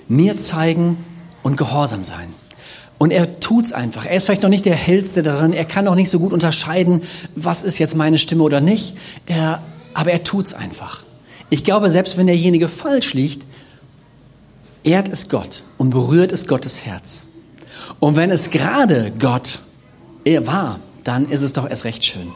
mir 0.09 0.39
zeigen 0.39 0.97
und 1.43 1.57
gehorsam 1.57 2.05
sein. 2.05 2.35
Und 3.01 3.13
er 3.13 3.41
tut's 3.41 3.73
einfach. 3.73 4.05
Er 4.05 4.15
ist 4.15 4.27
vielleicht 4.27 4.43
noch 4.43 4.51
nicht 4.51 4.67
der 4.67 4.75
hellste 4.75 5.23
darin. 5.23 5.55
Er 5.55 5.65
kann 5.65 5.87
noch 5.87 5.95
nicht 5.95 6.11
so 6.11 6.19
gut 6.19 6.35
unterscheiden, 6.35 7.01
was 7.35 7.65
ist 7.65 7.79
jetzt 7.79 7.97
meine 7.97 8.19
Stimme 8.19 8.43
oder 8.43 8.61
nicht. 8.61 8.95
Er, 9.25 9.63
aber 9.95 10.13
er 10.13 10.23
tut's 10.23 10.53
einfach. 10.53 11.03
Ich 11.49 11.65
glaube, 11.65 11.89
selbst 11.89 12.19
wenn 12.19 12.27
derjenige 12.27 12.69
falsch 12.69 13.15
liegt, 13.15 13.47
ehrt 14.85 15.09
es 15.09 15.31
Gott 15.31 15.63
und 15.79 15.89
berührt 15.89 16.31
es 16.31 16.47
Gottes 16.47 16.85
Herz. 16.85 17.29
Und 18.01 18.17
wenn 18.17 18.31
es 18.31 18.51
gerade 18.51 19.13
Gott 19.19 19.61
er 20.27 20.47
war, 20.47 20.79
dann 21.03 21.31
ist 21.31 21.41
es 21.41 21.55
doch 21.55 21.71
erst 21.71 21.85
recht 21.85 22.05
schön. 22.05 22.31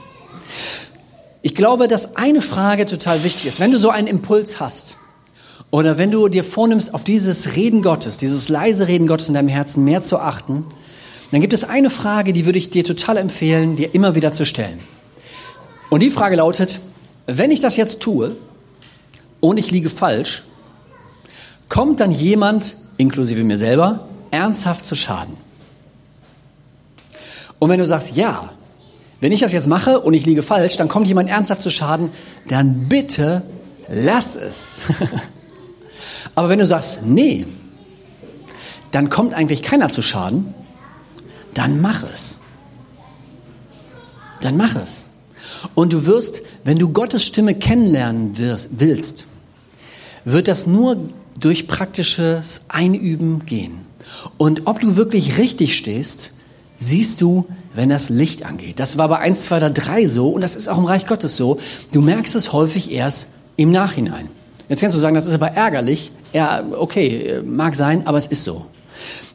Ich 1.43 1.55
glaube, 1.55 1.89
dass 1.89 2.17
eine 2.17 2.41
Frage 2.41 2.87
total 2.87 3.23
wichtig 3.23 3.49
ist. 3.49 3.61
Wenn 3.61 3.71
du 3.71 3.79
so 3.79 3.91
einen 3.91 4.07
Impuls 4.07 4.61
hast, 4.61 4.97
oder 5.75 5.99
wenn 5.99 6.13
du 6.13 6.29
dir 6.29 6.45
vornimmst, 6.45 6.95
auf 6.95 7.03
dieses 7.03 7.57
Reden 7.57 7.83
Gottes, 7.83 8.19
dieses 8.19 8.49
leise 8.49 8.87
Reden 8.87 9.09
Gottes 9.09 9.27
in 9.27 9.35
deinem 9.35 9.49
Herzen 9.49 9.83
mehr 9.83 10.03
zu 10.03 10.21
achten, 10.21 10.65
dann 11.33 11.41
gibt 11.41 11.53
es 11.53 11.65
eine 11.65 11.91
Frage, 11.91 12.33
die 12.33 12.47
würde 12.47 12.61
ich 12.61 12.71
dir 12.71 12.85
total 12.85 13.17
empfehlen, 13.17 13.75
dir 13.75 13.93
immer 13.93 14.15
wieder 14.15 14.31
zu 14.31 14.47
stellen. 14.47 14.79
Und 15.91 15.99
die 15.99 16.13
Frage 16.13 16.37
lautet, 16.37 16.79
wenn 17.27 17.51
ich 17.51 17.59
das 17.59 17.75
jetzt 17.75 17.99
tue 17.99 18.37
und 19.41 19.59
ich 19.59 19.73
liege 19.73 19.91
falsch, 19.91 20.45
kommt 21.69 21.99
dann 21.99 22.13
jemand, 22.13 22.77
inklusive 22.97 23.43
mir 23.43 23.59
selber, 23.59 24.07
ernsthaft 24.31 24.87
zu 24.87 24.95
Schaden? 24.95 25.37
Und 27.59 27.69
wenn 27.69 27.81
du 27.81 27.87
sagst, 27.87 28.15
ja, 28.15 28.51
wenn 29.21 29.33
ich 29.33 29.41
das 29.41 29.51
jetzt 29.51 29.67
mache 29.67 29.99
und 29.99 30.15
ich 30.15 30.25
liege 30.25 30.45
falsch, 30.45 30.77
dann 30.77 30.87
kommt 30.87 31.09
jemand 31.09 31.31
ernsthaft 31.31 31.63
zu 31.63 31.71
Schaden, 31.71 32.11
dann 32.47 32.89
bitte 32.89 33.43
lass 33.89 34.37
es. 34.37 34.85
Aber 36.35 36.49
wenn 36.49 36.59
du 36.59 36.67
sagst, 36.67 37.05
nee, 37.07 37.47
dann 38.91 39.11
kommt 39.11 39.35
eigentlich 39.35 39.63
keiner 39.63 39.89
zu 39.89 40.03
Schaden, 40.03 40.55
dann 41.55 41.81
mach 41.81 42.03
es. 42.03 42.39
Dann 44.41 44.57
mach 44.57 44.77
es. 44.77 45.07
Und 45.75 45.93
du 45.93 46.07
wirst, 46.07 46.43
wenn 46.65 46.79
du 46.79 46.91
Gottes 46.91 47.25
Stimme 47.25 47.55
kennenlernen 47.55 48.33
willst, 48.37 49.27
wird 50.25 50.49
das 50.49 50.67
nur 50.67 50.97
durch 51.39 51.67
praktisches 51.67 52.63
Einüben 52.69 53.47
gehen. 53.47 53.87
Und 54.37 54.67
ob 54.67 54.81
du 54.81 54.97
wirklich 54.97 55.39
richtig 55.39 55.77
stehst, 55.77 56.33
siehst 56.77 57.21
du, 57.21 57.47
wenn 57.75 57.89
das 57.89 58.09
Licht 58.09 58.45
angeht. 58.45 58.79
Das 58.79 58.99
war 58.99 59.09
bei 59.09 59.19
1, 59.19 59.45
2 59.45 59.57
oder 59.57 59.71
3 59.71 60.07
so 60.07 60.31
und 60.31 60.41
das 60.41 60.57
ist 60.57 60.69
auch 60.69 60.79
im 60.79 60.85
Reich 60.85 61.07
Gottes 61.07 61.37
so. 61.37 61.59
Du 61.93 62.01
merkst 62.01 62.35
es 62.35 62.53
häufig 62.53 62.91
erst 62.93 63.31
im 63.57 63.73
Nachhinein. 63.73 64.29
Jetzt 64.69 64.81
kannst 64.81 64.97
du 64.97 65.01
sagen, 65.01 65.15
das 65.15 65.27
ist 65.27 65.35
aber 65.35 65.49
ärgerlich. 65.49 66.13
Ja, 66.35 66.65
okay, 66.73 67.41
mag 67.45 67.77
sein, 67.77 68.07
aber 68.07 68.19
es 68.19 68.27
ist 68.27 68.43
so. 68.43 68.67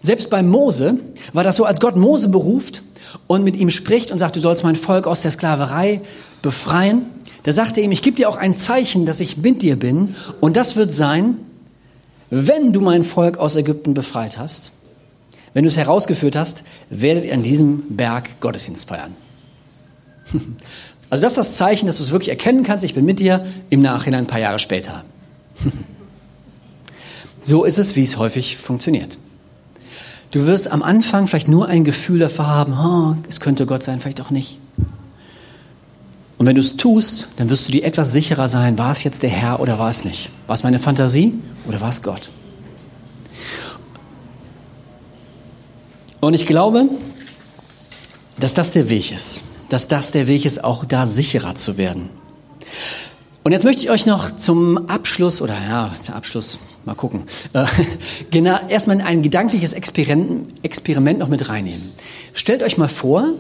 Selbst 0.02 0.30
bei 0.30 0.44
Mose 0.44 1.00
war 1.32 1.46
das 1.46 1.56
so, 1.56 1.64
als 1.64 1.80
Gott 1.80 1.96
Mose 1.96 2.28
beruft 2.28 2.84
und 3.26 3.44
mit 3.44 3.56
ihm 3.56 3.70
spricht 3.70 4.12
und 4.12 4.18
sagt, 4.18 4.36
du 4.36 4.42
sollst 4.42 4.64
mein 4.64 4.76
Volk 4.76 5.08
aus 5.08 5.22
der 5.22 5.32
Sklaverei 5.32 6.02
befreien. 6.42 7.06
Da 7.44 7.54
sagte 7.54 7.80
er 7.80 7.86
ihm, 7.86 7.94
ich 7.94 8.02
gebe 8.02 8.18
dir 8.18 8.30
auch 8.30 8.36
ein 8.36 8.54
Zeichen, 8.54 9.06
dass 9.06 9.22
ich 9.22 9.38
mit 9.38 9.62
dir 9.62 9.78
bin. 9.78 10.16
Und 10.42 10.58
das 10.58 10.76
wird 10.76 10.94
sein, 10.94 11.38
wenn 12.30 12.74
du 12.74 12.82
mein 12.82 13.06
Volk 13.06 13.38
aus 13.38 13.56
Ägypten 13.56 13.94
befreit 13.94 14.38
hast, 14.38 14.74
wenn 15.54 15.64
du 15.64 15.70
es 15.70 15.78
herausgeführt 15.78 16.36
hast, 16.36 16.64
werdet 16.90 17.24
ihr 17.24 17.34
an 17.34 17.44
diesem 17.44 17.96
Berg 17.96 18.42
Gottesdienst 18.42 18.88
feiern. 18.88 19.16
Also 21.12 21.24
das 21.24 21.32
ist 21.32 21.38
das 21.38 21.56
Zeichen, 21.56 21.88
dass 21.88 21.98
du 21.98 22.04
es 22.04 22.12
wirklich 22.12 22.30
erkennen 22.30 22.62
kannst, 22.62 22.86
ich 22.86 22.94
bin 22.94 23.04
mit 23.04 23.20
dir 23.20 23.44
im 23.72 23.82
Nachhinein 23.82 24.26
ein 24.26 24.28
paar 24.28 24.40
Jahre 24.40 24.60
später. 24.60 25.04
So 27.42 27.64
ist 27.64 27.78
es, 27.78 27.96
wie 27.96 28.04
es 28.04 28.18
häufig 28.18 28.58
funktioniert. 28.58 29.18
Du 30.32 30.46
wirst 30.46 30.72
am 30.72 30.84
Anfang 30.84 31.28
vielleicht 31.28 31.48
nur 31.48 31.68
ein 31.68 31.84
Gefühl 31.84 32.20
dafür 32.20 32.48
haben, 32.48 32.74
oh, 32.74 33.16
es 33.28 33.40
könnte 33.40 33.66
Gott 33.66 33.82
sein, 33.84 34.00
vielleicht 34.00 34.22
auch 34.22 34.30
nicht. 34.30 34.60
Und 36.38 36.46
wenn 36.46 36.56
du 36.56 36.62
es 36.62 36.78
tust, 36.78 37.30
dann 37.38 37.50
wirst 37.50 37.68
du 37.68 37.72
dir 37.72 37.84
etwas 37.84 38.12
sicherer 38.12 38.48
sein, 38.48 38.78
war 38.78 38.92
es 38.92 39.04
jetzt 39.04 39.24
der 39.24 39.30
Herr 39.30 39.60
oder 39.60 39.80
war 39.80 39.90
es 39.90 40.06
nicht? 40.06 40.30
War 40.48 40.54
es 40.54 40.64
meine 40.64 40.80
Fantasie 40.80 41.34
oder 41.68 41.82
war 41.82 41.90
es 41.90 42.02
Gott? 42.02 42.32
Und 46.22 46.34
ich 46.34 46.46
glaube, 46.46 46.90
dass 48.40 48.54
das 48.54 48.72
der 48.72 48.90
Weg 48.90 49.12
ist, 49.12 49.44
dass 49.70 49.88
das 49.88 50.12
der 50.12 50.28
Weg 50.28 50.46
ist, 50.46 50.64
auch 50.64 50.86
da 50.86 51.08
sicherer 51.08 51.56
zu 51.56 51.78
werden. 51.78 52.10
Und 53.44 53.52
jetzt 53.52 53.64
möchte 53.64 53.82
ich 53.84 53.90
euch 53.90 54.06
noch 54.06 54.36
zum 54.36 54.90
Abschluss, 54.90 55.42
oder 55.42 55.56
ja, 55.60 55.96
Abschluss, 56.14 56.60
mal 56.90 56.96
gucken, 56.96 57.24
äh, 57.54 57.66
genau, 58.32 58.60
erstmal 58.68 59.00
ein 59.02 59.22
gedankliches 59.22 59.74
Experiment, 59.74 60.54
Experiment 60.64 61.20
noch 61.20 61.28
mit 61.30 61.48
reinnehmen. 61.48 61.92
Stellt 62.34 62.64
euch 62.64 62.78
mal 62.78 62.88
vor, 62.88 63.34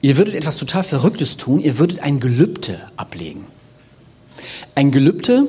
ihr 0.00 0.16
würdet 0.16 0.34
etwas 0.34 0.56
total 0.56 0.84
Verrücktes 0.84 1.36
tun, 1.36 1.60
ihr 1.60 1.78
würdet 1.78 2.00
ein 2.00 2.20
Gelübde 2.20 2.80
ablegen. 2.96 3.46
Ein 4.74 4.92
Gelübde, 4.92 5.46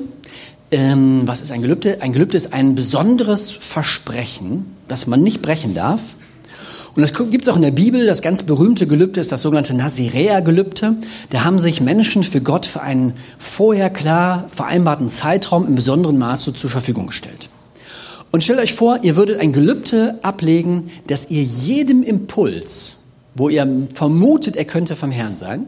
ähm, 0.72 1.22
was 1.24 1.40
ist 1.40 1.52
ein 1.52 1.62
Gelübde? 1.62 2.02
Ein 2.02 2.12
Gelübde 2.12 2.36
ist 2.36 2.52
ein 2.52 2.74
besonderes 2.74 3.52
Versprechen, 3.52 4.76
das 4.88 5.06
man 5.06 5.22
nicht 5.22 5.40
brechen 5.40 5.74
darf 5.74 6.16
und 6.96 7.02
das 7.02 7.12
gibt 7.12 7.42
es 7.42 7.48
auch 7.50 7.56
in 7.56 7.62
der 7.62 7.70
Bibel. 7.70 8.06
Das 8.06 8.22
ganz 8.22 8.42
berühmte 8.42 8.86
Gelübde 8.86 9.20
ist 9.20 9.30
das 9.30 9.42
sogenannte 9.42 9.74
Nazirea-Gelübde. 9.74 10.96
Da 11.30 11.44
haben 11.44 11.58
sich 11.58 11.82
Menschen 11.82 12.24
für 12.24 12.40
Gott 12.40 12.64
für 12.64 12.80
einen 12.80 13.12
vorher 13.38 13.90
klar 13.90 14.46
vereinbarten 14.48 15.10
Zeitraum 15.10 15.66
im 15.66 15.74
besonderen 15.74 16.18
Maße 16.18 16.54
zur 16.54 16.70
Verfügung 16.70 17.08
gestellt. 17.08 17.50
Und 18.32 18.42
stellt 18.42 18.58
euch 18.58 18.74
vor, 18.74 19.00
ihr 19.02 19.16
würdet 19.16 19.40
ein 19.40 19.52
Gelübde 19.52 20.18
ablegen, 20.22 20.90
dass 21.06 21.30
ihr 21.30 21.42
jedem 21.42 22.02
Impuls, 22.02 23.00
wo 23.34 23.50
ihr 23.50 23.88
vermutet, 23.94 24.56
er 24.56 24.64
könnte 24.64 24.96
vom 24.96 25.10
Herrn 25.10 25.36
sein, 25.36 25.66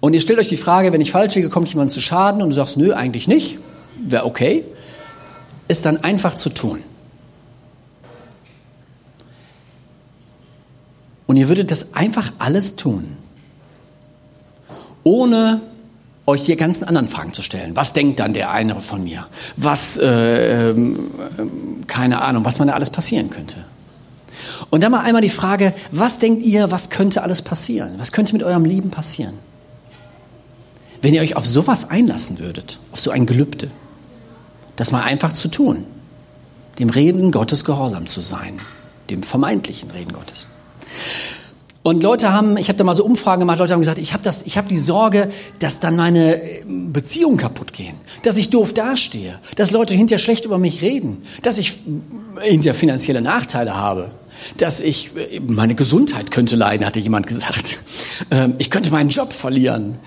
und 0.00 0.14
ihr 0.14 0.20
stellt 0.20 0.38
euch 0.38 0.48
die 0.48 0.56
Frage, 0.56 0.92
wenn 0.92 1.00
ich 1.00 1.10
falsch 1.10 1.34
liege, 1.34 1.48
kommt 1.48 1.68
jemand 1.68 1.90
zu 1.90 2.00
Schaden 2.00 2.40
und 2.40 2.50
du 2.50 2.54
sagst, 2.54 2.76
nö, 2.76 2.92
eigentlich 2.92 3.26
nicht, 3.26 3.58
wäre 4.06 4.26
okay, 4.26 4.64
ist 5.66 5.84
dann 5.86 5.96
einfach 6.04 6.34
zu 6.34 6.50
tun. 6.50 6.82
Und 11.28 11.36
ihr 11.36 11.48
würdet 11.48 11.70
das 11.70 11.94
einfach 11.94 12.32
alles 12.38 12.74
tun, 12.74 13.16
ohne 15.04 15.60
euch 16.24 16.44
die 16.46 16.56
ganzen 16.56 16.84
anderen 16.84 17.06
Fragen 17.06 17.34
zu 17.34 17.42
stellen. 17.42 17.76
Was 17.76 17.92
denkt 17.92 18.18
dann 18.18 18.32
der 18.32 18.50
eine 18.50 18.74
von 18.80 19.04
mir? 19.04 19.26
Was, 19.56 19.98
äh, 19.98 20.70
äh, 20.70 20.74
keine 21.86 22.22
Ahnung, 22.22 22.46
was 22.46 22.58
man 22.58 22.68
da 22.68 22.74
alles 22.74 22.88
passieren 22.88 23.28
könnte. 23.28 23.64
Und 24.70 24.82
dann 24.82 24.90
mal 24.90 25.02
einmal 25.02 25.20
die 25.20 25.28
Frage, 25.28 25.74
was 25.90 26.18
denkt 26.18 26.44
ihr, 26.44 26.70
was 26.70 26.88
könnte 26.88 27.22
alles 27.22 27.42
passieren? 27.42 27.94
Was 27.98 28.12
könnte 28.12 28.32
mit 28.32 28.42
eurem 28.42 28.64
Leben 28.64 28.90
passieren? 28.90 29.34
Wenn 31.02 31.12
ihr 31.12 31.20
euch 31.20 31.36
auf 31.36 31.46
sowas 31.46 31.90
einlassen 31.90 32.38
würdet, 32.38 32.78
auf 32.90 33.00
so 33.00 33.10
ein 33.10 33.26
Gelübde, 33.26 33.70
das 34.76 34.92
mal 34.92 35.02
einfach 35.02 35.34
zu 35.34 35.48
tun, 35.48 35.84
dem 36.78 36.88
Reden 36.88 37.32
Gottes 37.32 37.66
gehorsam 37.66 38.06
zu 38.06 38.22
sein, 38.22 38.58
dem 39.10 39.22
vermeintlichen 39.22 39.90
Reden 39.90 40.12
Gottes. 40.12 40.46
Und 41.88 42.02
Leute 42.02 42.32
haben, 42.32 42.58
ich 42.58 42.68
habe 42.68 42.76
da 42.76 42.84
mal 42.84 42.92
so 42.92 43.04
Umfragen 43.04 43.40
gemacht, 43.40 43.58
Leute 43.58 43.72
haben 43.72 43.80
gesagt, 43.80 43.98
ich 43.98 44.12
habe 44.12 44.22
das, 44.22 44.44
die 44.44 44.76
Sorge, 44.76 45.30
dass 45.58 45.80
dann 45.80 45.96
meine 45.96 46.42
äh, 46.42 46.62
Beziehungen 46.66 47.38
kaputt 47.38 47.72
gehen, 47.72 47.94
dass 48.24 48.36
ich 48.36 48.50
doof 48.50 48.74
dastehe, 48.74 49.38
dass 49.56 49.70
Leute 49.70 49.94
hinterher 49.94 50.18
schlecht 50.18 50.44
über 50.44 50.58
mich 50.58 50.82
reden, 50.82 51.22
dass 51.42 51.56
ich 51.56 51.78
äh, 52.42 52.50
hinterher 52.50 52.74
finanzielle 52.74 53.22
Nachteile 53.22 53.74
habe, 53.74 54.10
dass 54.58 54.80
ich 54.80 55.16
äh, 55.16 55.40
meine 55.40 55.74
Gesundheit 55.74 56.30
könnte 56.30 56.56
leiden, 56.56 56.86
hatte 56.86 57.00
jemand 57.00 57.26
gesagt. 57.26 57.78
Ähm, 58.30 58.56
ich 58.58 58.68
könnte 58.68 58.90
meinen 58.90 59.10
Job 59.10 59.32
verlieren, 59.32 59.98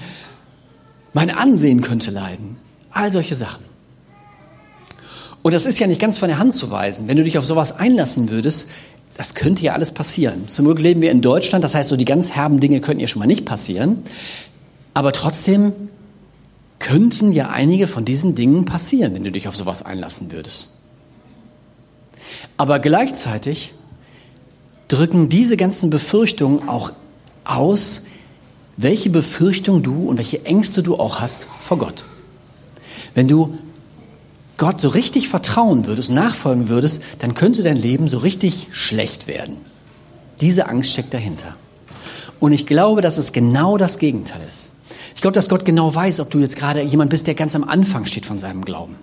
mein 1.13 1.29
Ansehen 1.29 1.81
könnte 1.81 2.11
leiden, 2.11 2.57
all 2.91 3.09
solche 3.09 3.35
Sachen. 3.35 3.63
Und 5.41 5.53
das 5.53 5.65
ist 5.65 5.79
ja 5.79 5.87
nicht 5.87 6.01
ganz 6.01 6.17
von 6.17 6.27
der 6.27 6.37
Hand 6.37 6.53
zu 6.53 6.69
weisen. 6.71 7.07
Wenn 7.07 7.17
du 7.17 7.23
dich 7.23 7.37
auf 7.37 7.45
sowas 7.45 7.71
einlassen 7.71 8.29
würdest, 8.29 8.69
das 9.17 9.35
könnte 9.35 9.63
ja 9.63 9.73
alles 9.73 9.91
passieren. 9.91 10.47
Zum 10.47 10.65
Glück 10.65 10.79
leben 10.79 11.01
wir 11.01 11.11
in 11.11 11.21
Deutschland, 11.21 11.63
das 11.63 11.75
heißt, 11.75 11.89
so 11.89 11.97
die 11.97 12.05
ganz 12.05 12.31
herben 12.31 12.59
Dinge 12.59 12.81
könnten 12.81 13.01
ja 13.01 13.07
schon 13.07 13.19
mal 13.19 13.25
nicht 13.25 13.45
passieren. 13.45 14.03
Aber 14.93 15.11
trotzdem 15.11 15.73
könnten 16.79 17.31
ja 17.31 17.49
einige 17.49 17.87
von 17.87 18.05
diesen 18.05 18.35
Dingen 18.35 18.65
passieren, 18.65 19.13
wenn 19.13 19.23
du 19.23 19.31
dich 19.31 19.47
auf 19.47 19.55
sowas 19.55 19.83
einlassen 19.83 20.31
würdest. 20.31 20.69
Aber 22.57 22.79
gleichzeitig 22.79 23.73
drücken 24.87 25.29
diese 25.29 25.57
ganzen 25.57 25.89
Befürchtungen 25.89 26.67
auch 26.67 26.91
aus, 27.43 28.05
welche 28.77 29.09
Befürchtung 29.09 29.83
du 29.83 30.07
und 30.07 30.17
welche 30.17 30.45
Ängste 30.45 30.83
du 30.83 30.95
auch 30.95 31.19
hast 31.19 31.47
vor 31.59 31.77
Gott. 31.77 32.03
Wenn 33.13 33.27
du 33.27 33.57
Gott 34.61 34.79
so 34.79 34.89
richtig 34.89 35.27
vertrauen 35.27 35.87
würdest, 35.87 36.11
nachfolgen 36.11 36.69
würdest, 36.69 37.01
dann 37.17 37.33
könnte 37.33 37.63
dein 37.63 37.77
Leben 37.77 38.07
so 38.07 38.19
richtig 38.19 38.67
schlecht 38.71 39.27
werden. 39.27 39.57
Diese 40.39 40.69
Angst 40.69 40.91
steckt 40.91 41.15
dahinter. 41.15 41.55
Und 42.39 42.51
ich 42.51 42.67
glaube, 42.67 43.01
dass 43.01 43.17
es 43.17 43.33
genau 43.33 43.77
das 43.77 43.97
Gegenteil 43.97 44.41
ist. 44.47 44.73
Ich 45.15 45.21
glaube, 45.21 45.33
dass 45.33 45.49
Gott 45.49 45.65
genau 45.65 45.95
weiß, 45.95 46.19
ob 46.19 46.29
du 46.29 46.37
jetzt 46.37 46.57
gerade 46.57 46.83
jemand 46.83 47.09
bist, 47.09 47.25
der 47.25 47.33
ganz 47.33 47.55
am 47.55 47.63
Anfang 47.63 48.05
steht 48.05 48.27
von 48.27 48.37
seinem 48.37 48.63
Glauben. 48.63 48.97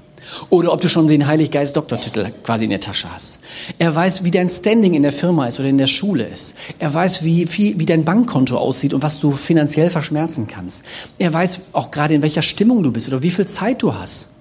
Oder 0.49 0.73
ob 0.73 0.81
du 0.81 0.89
schon 0.89 1.09
den 1.09 1.27
Heiliggeist 1.27 1.77
Doktortitel 1.77 2.31
quasi 2.45 2.63
in 2.63 2.71
der 2.71 2.79
Tasche 2.79 3.13
hast. 3.13 3.41
Er 3.81 3.93
weiß, 3.93 4.23
wie 4.23 4.31
dein 4.31 4.51
Standing 4.51 4.95
in 4.95 5.03
der 5.03 5.11
Firma 5.11 5.49
ist 5.49 5.59
oder 5.59 5.71
in 5.71 5.79
der 5.79 5.89
Schule 5.89 6.25
ist. 6.25 6.57
Er 6.79 6.95
weiß, 6.95 7.25
wie, 7.25 7.49
wie, 7.57 7.81
wie 7.81 7.87
dein 7.87 8.05
Bankkonto 8.05 8.57
aussieht 8.57 8.95
und 8.95 9.03
was 9.03 9.19
du 9.19 9.33
finanziell 9.33 9.91
verschmerzen 9.91 10.47
kannst. 10.47 10.85
Er 11.19 11.33
weiß 11.33 11.63
auch 11.73 11.91
gerade, 11.91 12.15
in 12.15 12.23
welcher 12.23 12.43
Stimmung 12.43 12.85
du 12.85 12.93
bist 12.93 13.09
oder 13.09 13.25
wie 13.25 13.31
viel 13.31 13.47
Zeit 13.47 13.83
du 13.83 13.93
hast. 13.93 14.38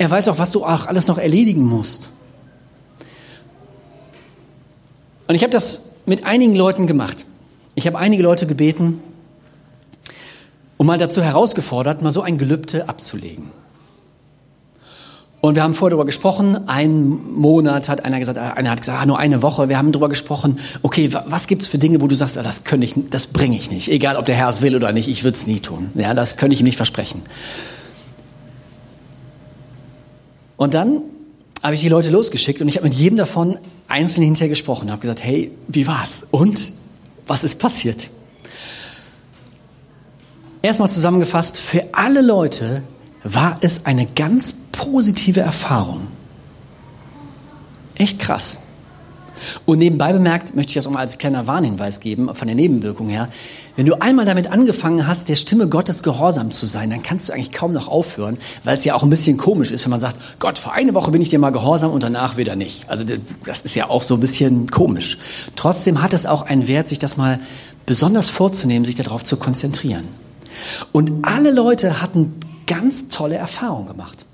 Er 0.00 0.10
weiß 0.10 0.28
auch, 0.28 0.38
was 0.38 0.50
du 0.50 0.64
auch 0.64 0.86
alles 0.86 1.08
noch 1.08 1.18
erledigen 1.18 1.62
musst. 1.62 2.10
Und 5.28 5.34
ich 5.34 5.42
habe 5.42 5.52
das 5.52 5.96
mit 6.06 6.24
einigen 6.24 6.54
Leuten 6.56 6.86
gemacht. 6.86 7.26
Ich 7.74 7.86
habe 7.86 7.98
einige 7.98 8.22
Leute 8.22 8.46
gebeten 8.46 9.00
und 10.78 10.86
mal 10.86 10.96
dazu 10.96 11.22
herausgefordert, 11.22 12.00
mal 12.00 12.12
so 12.12 12.22
ein 12.22 12.38
Gelübde 12.38 12.88
abzulegen. 12.88 13.50
Und 15.42 15.56
wir 15.56 15.62
haben 15.62 15.74
vorher 15.74 15.90
darüber 15.90 16.06
gesprochen, 16.06 16.66
ein 16.66 17.34
Monat 17.34 17.90
hat 17.90 18.02
einer 18.02 18.18
gesagt, 18.20 18.38
einer 18.38 18.70
hat 18.70 18.80
gesagt, 18.80 19.02
ah, 19.02 19.04
nur 19.04 19.18
eine 19.18 19.42
Woche. 19.42 19.68
Wir 19.68 19.76
haben 19.76 19.92
darüber 19.92 20.08
gesprochen, 20.08 20.58
okay, 20.80 21.10
was 21.12 21.46
gibt's 21.46 21.66
für 21.66 21.76
Dinge, 21.76 22.00
wo 22.00 22.06
du 22.06 22.14
sagst, 22.14 22.38
ah, 22.38 22.42
das 22.42 22.64
kann 22.64 22.80
ich, 22.80 22.94
das 23.10 23.26
bringe 23.26 23.54
ich 23.54 23.70
nicht. 23.70 23.90
Egal, 23.90 24.16
ob 24.16 24.24
der 24.24 24.34
Herr 24.34 24.48
es 24.48 24.62
will 24.62 24.74
oder 24.74 24.92
nicht, 24.92 25.10
ich 25.10 25.24
würde 25.24 25.36
es 25.36 25.46
nie 25.46 25.60
tun. 25.60 25.90
Ja, 25.94 26.14
das 26.14 26.38
könnte 26.38 26.54
ich 26.54 26.60
ihm 26.60 26.64
nicht 26.64 26.76
versprechen. 26.76 27.20
Und 30.60 30.74
dann 30.74 31.00
habe 31.62 31.72
ich 31.72 31.80
die 31.80 31.88
Leute 31.88 32.10
losgeschickt 32.10 32.60
und 32.60 32.68
ich 32.68 32.76
habe 32.76 32.86
mit 32.86 32.92
jedem 32.92 33.16
davon 33.16 33.56
einzeln 33.88 34.24
hinterher 34.24 34.50
gesprochen 34.50 34.84
und 34.84 34.90
habe 34.90 35.00
gesagt, 35.00 35.24
hey, 35.24 35.52
wie 35.68 35.86
war's? 35.86 36.26
Und 36.32 36.72
was 37.26 37.44
ist 37.44 37.58
passiert? 37.58 38.10
Erstmal 40.60 40.90
zusammengefasst, 40.90 41.58
für 41.58 41.94
alle 41.94 42.20
Leute 42.20 42.82
war 43.24 43.56
es 43.62 43.86
eine 43.86 44.04
ganz 44.04 44.52
positive 44.70 45.40
Erfahrung. 45.40 46.08
Echt 47.94 48.18
krass. 48.18 48.64
Und 49.66 49.78
nebenbei 49.78 50.12
bemerkt 50.12 50.54
möchte 50.54 50.70
ich 50.70 50.74
das 50.74 50.86
auch 50.86 50.90
mal 50.90 51.00
als 51.00 51.18
kleiner 51.18 51.46
Warnhinweis 51.46 52.00
geben, 52.00 52.34
von 52.34 52.46
der 52.46 52.54
Nebenwirkung 52.54 53.08
her. 53.08 53.28
Wenn 53.76 53.86
du 53.86 54.00
einmal 54.00 54.26
damit 54.26 54.50
angefangen 54.50 55.06
hast, 55.06 55.28
der 55.28 55.36
Stimme 55.36 55.68
Gottes 55.68 56.02
gehorsam 56.02 56.50
zu 56.50 56.66
sein, 56.66 56.90
dann 56.90 57.02
kannst 57.02 57.28
du 57.28 57.32
eigentlich 57.32 57.52
kaum 57.52 57.72
noch 57.72 57.88
aufhören, 57.88 58.36
weil 58.64 58.76
es 58.76 58.84
ja 58.84 58.94
auch 58.94 59.02
ein 59.02 59.10
bisschen 59.10 59.36
komisch 59.36 59.70
ist, 59.70 59.84
wenn 59.84 59.90
man 59.90 60.00
sagt, 60.00 60.16
Gott, 60.38 60.58
für 60.58 60.72
eine 60.72 60.94
Woche 60.94 61.10
bin 61.10 61.22
ich 61.22 61.30
dir 61.30 61.38
mal 61.38 61.50
gehorsam 61.50 61.90
und 61.90 62.02
danach 62.02 62.36
wieder 62.36 62.56
nicht. 62.56 62.88
Also 62.90 63.04
das 63.44 63.60
ist 63.62 63.76
ja 63.76 63.88
auch 63.88 64.02
so 64.02 64.14
ein 64.14 64.20
bisschen 64.20 64.70
komisch. 64.70 65.18
Trotzdem 65.56 66.02
hat 66.02 66.12
es 66.12 66.26
auch 66.26 66.42
einen 66.42 66.68
Wert, 66.68 66.88
sich 66.88 66.98
das 66.98 67.16
mal 67.16 67.40
besonders 67.86 68.28
vorzunehmen, 68.28 68.84
sich 68.84 68.96
darauf 68.96 69.24
zu 69.24 69.36
konzentrieren. 69.36 70.04
Und 70.92 71.24
alle 71.24 71.50
Leute 71.50 72.02
hatten 72.02 72.34
ganz 72.66 73.08
tolle 73.08 73.36
Erfahrungen 73.36 73.88
gemacht. 73.88 74.26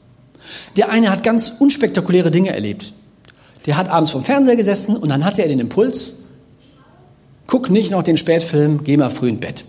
Der 0.77 0.91
eine 0.91 1.11
hat 1.11 1.23
ganz 1.23 1.53
unspektakuläre 1.59 2.31
Dinge 2.31 2.55
erlebt. 2.55 2.93
Der 3.67 3.77
hat 3.77 3.89
abends 3.89 4.13
vom 4.13 4.25
Fernseher 4.25 4.57
gesessen 4.57 4.97
und 4.97 5.09
dann 5.09 5.25
hatte 5.25 5.43
er 5.43 5.49
den 5.49 5.59
Impuls, 5.59 6.13
guck 7.47 7.69
nicht 7.69 7.91
noch 7.91 8.03
den 8.03 8.17
Spätfilm, 8.17 8.85
geh 8.85 8.97
mal 8.97 9.11
früh 9.11 9.29
ins 9.29 9.41
Bett. 9.41 9.65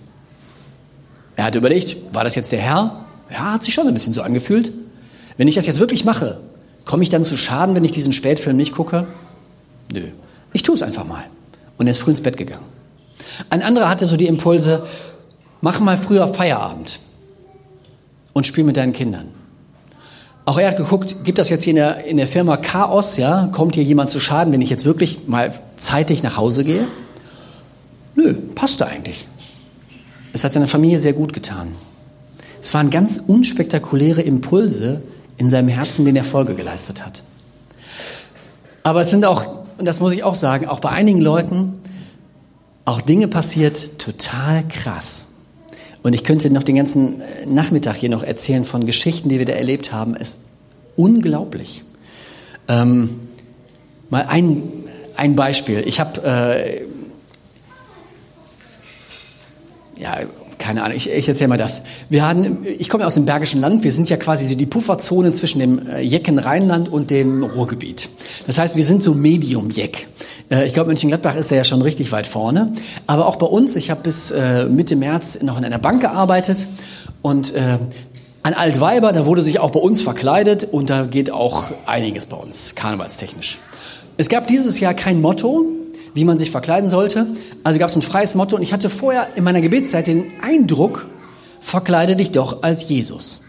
Er 1.35 1.45
hat 1.45 1.55
überlegt, 1.55 1.97
war 2.13 2.23
das 2.23 2.35
jetzt 2.35 2.51
der 2.51 2.59
Herr? 2.59 3.05
Ja, 3.31 3.53
hat 3.53 3.63
sich 3.63 3.73
schon 3.73 3.87
ein 3.87 3.93
bisschen 3.93 4.13
so 4.13 4.21
angefühlt. 4.21 4.71
Wenn 5.37 5.47
ich 5.47 5.55
das 5.55 5.67
jetzt 5.67 5.79
wirklich 5.79 6.05
mache, 6.05 6.39
komme 6.85 7.03
ich 7.03 7.09
dann 7.09 7.23
zu 7.23 7.37
Schaden, 7.37 7.75
wenn 7.75 7.83
ich 7.83 7.91
diesen 7.91 8.13
Spätfilm 8.13 8.57
nicht 8.57 8.73
gucke? 8.73 9.07
Nö, 9.91 10.03
ich 10.53 10.63
tue 10.63 10.75
es 10.75 10.83
einfach 10.83 11.05
mal. 11.05 11.23
Und 11.77 11.87
er 11.87 11.91
ist 11.91 11.99
früh 11.99 12.11
ins 12.11 12.21
Bett 12.21 12.37
gegangen. 12.37 12.65
Ein 13.49 13.61
anderer 13.61 13.89
hatte 13.89 14.05
so 14.05 14.17
die 14.17 14.27
Impulse, 14.27 14.85
mach 15.61 15.79
mal 15.79 15.97
früher 15.97 16.27
Feierabend 16.27 16.99
und 18.33 18.45
spiel 18.45 18.63
mit 18.63 18.77
deinen 18.77 18.93
Kindern. 18.93 19.27
Auch 20.47 20.57
er 20.57 20.69
hat 20.69 20.77
geguckt, 20.77 21.25
gibt 21.25 21.39
das 21.39 21.49
jetzt 21.49 21.65
hier 21.65 21.71
in 21.71 21.75
der, 21.75 22.05
in 22.05 22.15
der 22.15 22.25
Firma 22.25 22.55
Chaos, 22.55 23.17
ja? 23.17 23.49
Kommt 23.51 23.75
hier 23.75 23.83
jemand 23.83 24.09
zu 24.09 24.21
Schaden, 24.21 24.53
wenn 24.53 24.61
ich 24.61 24.69
jetzt 24.69 24.85
wirklich 24.85 25.27
mal 25.27 25.51
zeitig 25.75 26.23
nach 26.23 26.37
Hause 26.37 26.63
gehe? 26.63 26.87
Nö, 28.15 28.33
passte 28.55 28.87
eigentlich. 28.87 29.27
Es 30.31 30.45
hat 30.45 30.53
seiner 30.53 30.69
Familie 30.69 30.99
sehr 30.99 31.11
gut 31.11 31.33
getan. 31.33 31.73
Es 32.61 32.73
waren 32.73 32.91
ganz 32.91 33.21
unspektakuläre 33.27 34.21
Impulse 34.21 35.01
in 35.37 35.49
seinem 35.49 35.67
Herzen, 35.67 36.05
den 36.05 36.15
er 36.15 36.23
Folge 36.23 36.55
geleistet 36.55 37.05
hat. 37.05 37.23
Aber 38.83 39.01
es 39.01 39.09
sind 39.09 39.25
auch, 39.25 39.65
und 39.77 39.85
das 39.85 39.99
muss 39.99 40.13
ich 40.13 40.23
auch 40.23 40.35
sagen, 40.35 40.65
auch 40.65 40.79
bei 40.79 40.91
einigen 40.91 41.19
Leuten 41.19 41.73
auch 42.85 43.01
Dinge 43.01 43.27
passiert, 43.27 43.99
total 43.99 44.65
krass. 44.69 45.26
Und 46.07 46.13
ich 46.13 46.23
könnte 46.23 46.49
noch 46.49 46.63
den 46.63 46.77
ganzen 46.77 47.19
äh, 47.19 47.45
Nachmittag 47.45 47.97
hier 47.97 48.07
noch 48.07 48.23
erzählen 48.23 48.63
von 48.63 48.85
Geschichten, 48.85 49.27
die 49.27 49.39
wir 49.39 49.45
da 49.45 49.51
erlebt 49.51 49.91
haben. 49.91 50.15
Es 50.15 50.29
ist 50.29 50.39
unglaublich. 50.95 51.83
Ähm, 52.69 53.27
mal 54.09 54.25
ein, 54.29 54.63
ein 55.17 55.35
Beispiel. 55.35 55.83
Ich 55.85 55.99
habe, 55.99 56.23
äh, 56.23 56.81
ja, 60.01 60.21
keine 60.57 60.83
Ahnung, 60.83 60.97
ich, 60.97 61.09
ich 61.09 61.27
erzähle 61.27 61.49
mal 61.49 61.57
das. 61.57 61.83
Wir 62.09 62.27
hatten, 62.27 62.65
ich 62.65 62.89
komme 62.89 63.01
ja 63.01 63.07
aus 63.07 63.13
dem 63.13 63.25
Bergischen 63.25 63.61
Land, 63.61 63.83
wir 63.83 63.91
sind 63.91 64.09
ja 64.09 64.17
quasi 64.17 64.55
die 64.55 64.65
Pufferzone 64.65 65.33
zwischen 65.33 65.59
dem 65.59 65.87
äh, 65.87 66.01
Jecken-Rheinland 66.01 66.89
und 66.89 67.11
dem 67.11 67.43
Ruhrgebiet. 67.43 68.09
Das 68.47 68.57
heißt, 68.57 68.75
wir 68.75 68.83
sind 68.83 69.03
so 69.03 69.13
Medium-Jeck. 69.13 70.07
Äh, 70.49 70.65
ich 70.65 70.73
glaube, 70.73 70.87
Mönchengladbach 70.87 71.35
ist 71.35 71.51
da 71.51 71.55
ja 71.55 71.63
schon 71.63 71.81
richtig 71.81 72.11
weit 72.11 72.27
vorne. 72.27 72.73
Aber 73.05 73.27
auch 73.27 73.35
bei 73.35 73.47
uns, 73.47 73.75
ich 73.75 73.91
habe 73.91 74.01
bis 74.01 74.31
äh, 74.31 74.65
Mitte 74.65 74.95
März 74.95 75.41
noch 75.41 75.57
in 75.57 75.65
einer 75.65 75.79
Bank 75.79 76.01
gearbeitet 76.01 76.67
und 77.21 77.53
an 78.43 78.53
Altweiber, 78.53 79.11
da 79.11 79.25
wurde 79.25 79.41
sich 79.41 79.59
auch 79.59 79.71
bei 79.71 79.79
uns 79.81 80.01
verkleidet 80.01 80.63
und 80.63 80.89
da 80.89 81.03
geht 81.03 81.31
auch 81.31 81.65
einiges 81.85 82.27
bei 82.27 82.37
uns, 82.37 82.75
karnevalstechnisch. 82.75 83.57
Es 84.15 84.29
gab 84.29 84.47
dieses 84.47 84.79
Jahr 84.79 84.93
kein 84.93 85.21
Motto, 85.21 85.65
wie 86.17 86.25
man 86.25 86.37
sich 86.39 86.49
verkleiden 86.49 86.89
sollte. 86.89 87.27
Also 87.63 87.77
gab 87.77 87.89
es 87.89 87.95
ein 87.95 88.01
freies 88.01 88.33
Motto 88.33 88.55
und 88.55 88.63
ich 88.63 88.73
hatte 88.73 88.89
vorher 88.89 89.27
in 89.35 89.43
meiner 89.43 89.61
Gebetszeit 89.61 90.07
den 90.07 90.31
Eindruck, 90.41 91.05
verkleide 91.61 92.15
dich 92.15 92.31
doch 92.31 92.63
als 92.63 92.89
Jesus. 92.89 93.41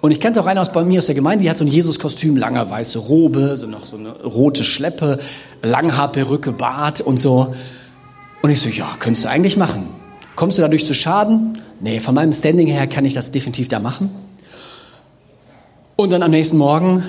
Und 0.00 0.12
ich 0.12 0.18
kannte 0.18 0.40
auch 0.40 0.46
einen 0.46 0.58
aus 0.58 0.72
bei 0.72 0.82
mir 0.82 0.98
aus 0.98 1.06
der 1.06 1.14
Gemeinde, 1.14 1.42
die 1.44 1.50
hat 1.50 1.58
so 1.58 1.64
ein 1.64 1.68
Jesus-Kostüm, 1.68 2.36
lange 2.38 2.68
weiße 2.68 2.98
Robe, 2.98 3.54
so 3.56 3.66
noch 3.66 3.84
so 3.84 3.98
eine 3.98 4.12
rote 4.22 4.64
Schleppe, 4.64 5.18
Langhaarperücke, 5.60 6.52
Bart 6.52 7.02
und 7.02 7.20
so. 7.20 7.54
Und 8.40 8.50
ich 8.50 8.60
so, 8.60 8.70
ja, 8.70 8.88
könntest 8.98 9.26
du 9.26 9.28
eigentlich 9.28 9.58
machen. 9.58 9.88
Kommst 10.34 10.56
du 10.56 10.62
dadurch 10.62 10.86
zu 10.86 10.94
Schaden? 10.94 11.58
Nee, 11.80 12.00
von 12.00 12.14
meinem 12.14 12.32
Standing 12.32 12.66
her 12.66 12.86
kann 12.86 13.04
ich 13.04 13.12
das 13.12 13.30
definitiv 13.30 13.68
da 13.68 13.78
machen. 13.78 14.10
Und 15.96 16.10
dann 16.10 16.22
am 16.22 16.30
nächsten 16.30 16.56
Morgen 16.56 17.04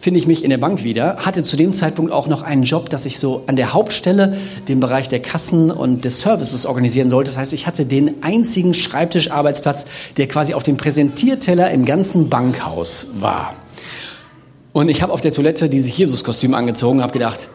finde 0.00 0.18
ich 0.18 0.26
mich 0.26 0.42
in 0.42 0.50
der 0.50 0.56
Bank 0.56 0.82
wieder, 0.82 1.16
hatte 1.18 1.42
zu 1.42 1.58
dem 1.58 1.74
Zeitpunkt 1.74 2.10
auch 2.10 2.26
noch 2.26 2.42
einen 2.42 2.62
Job, 2.62 2.88
dass 2.88 3.04
ich 3.04 3.18
so 3.18 3.44
an 3.46 3.56
der 3.56 3.74
Hauptstelle 3.74 4.34
den 4.66 4.80
Bereich 4.80 5.10
der 5.10 5.20
Kassen 5.20 5.70
und 5.70 6.06
des 6.06 6.20
Services 6.20 6.64
organisieren 6.64 7.10
sollte. 7.10 7.30
Das 7.30 7.36
heißt, 7.36 7.52
ich 7.52 7.66
hatte 7.66 7.84
den 7.84 8.22
einzigen 8.22 8.72
Schreibtischarbeitsplatz, 8.72 9.84
der 10.16 10.26
quasi 10.26 10.54
auf 10.54 10.62
dem 10.62 10.78
Präsentierteller 10.78 11.70
im 11.70 11.84
ganzen 11.84 12.30
Bankhaus 12.30 13.08
war. 13.20 13.54
Und 14.72 14.88
ich 14.88 15.02
habe 15.02 15.12
auf 15.12 15.20
der 15.20 15.32
Toilette 15.32 15.68
dieses 15.68 15.94
Jesus-Kostüm 15.94 16.54
angezogen 16.54 16.98
und 16.98 17.02
habe 17.02 17.12
gedacht, 17.12 17.48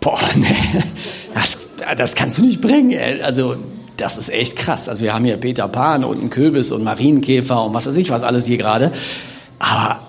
boah, 0.00 0.18
nee, 0.34 0.46
das, 1.34 1.58
das 1.96 2.16
kannst 2.16 2.38
du 2.38 2.42
nicht 2.42 2.60
bringen. 2.62 2.98
Also 3.22 3.54
das 3.96 4.18
ist 4.18 4.28
echt 4.28 4.56
krass. 4.56 4.88
Also 4.88 5.04
wir 5.04 5.14
haben 5.14 5.24
hier 5.24 5.36
Peter 5.36 5.68
Pan 5.68 6.02
und 6.02 6.18
einen 6.18 6.30
Kürbis 6.30 6.72
und 6.72 6.82
Marienkäfer 6.82 7.64
und 7.64 7.74
was 7.74 7.86
weiß 7.86 7.94
ich 7.94 8.10
was 8.10 8.24
alles 8.24 8.46
hier 8.46 8.58
gerade. 8.58 8.90
Aber 9.60 10.00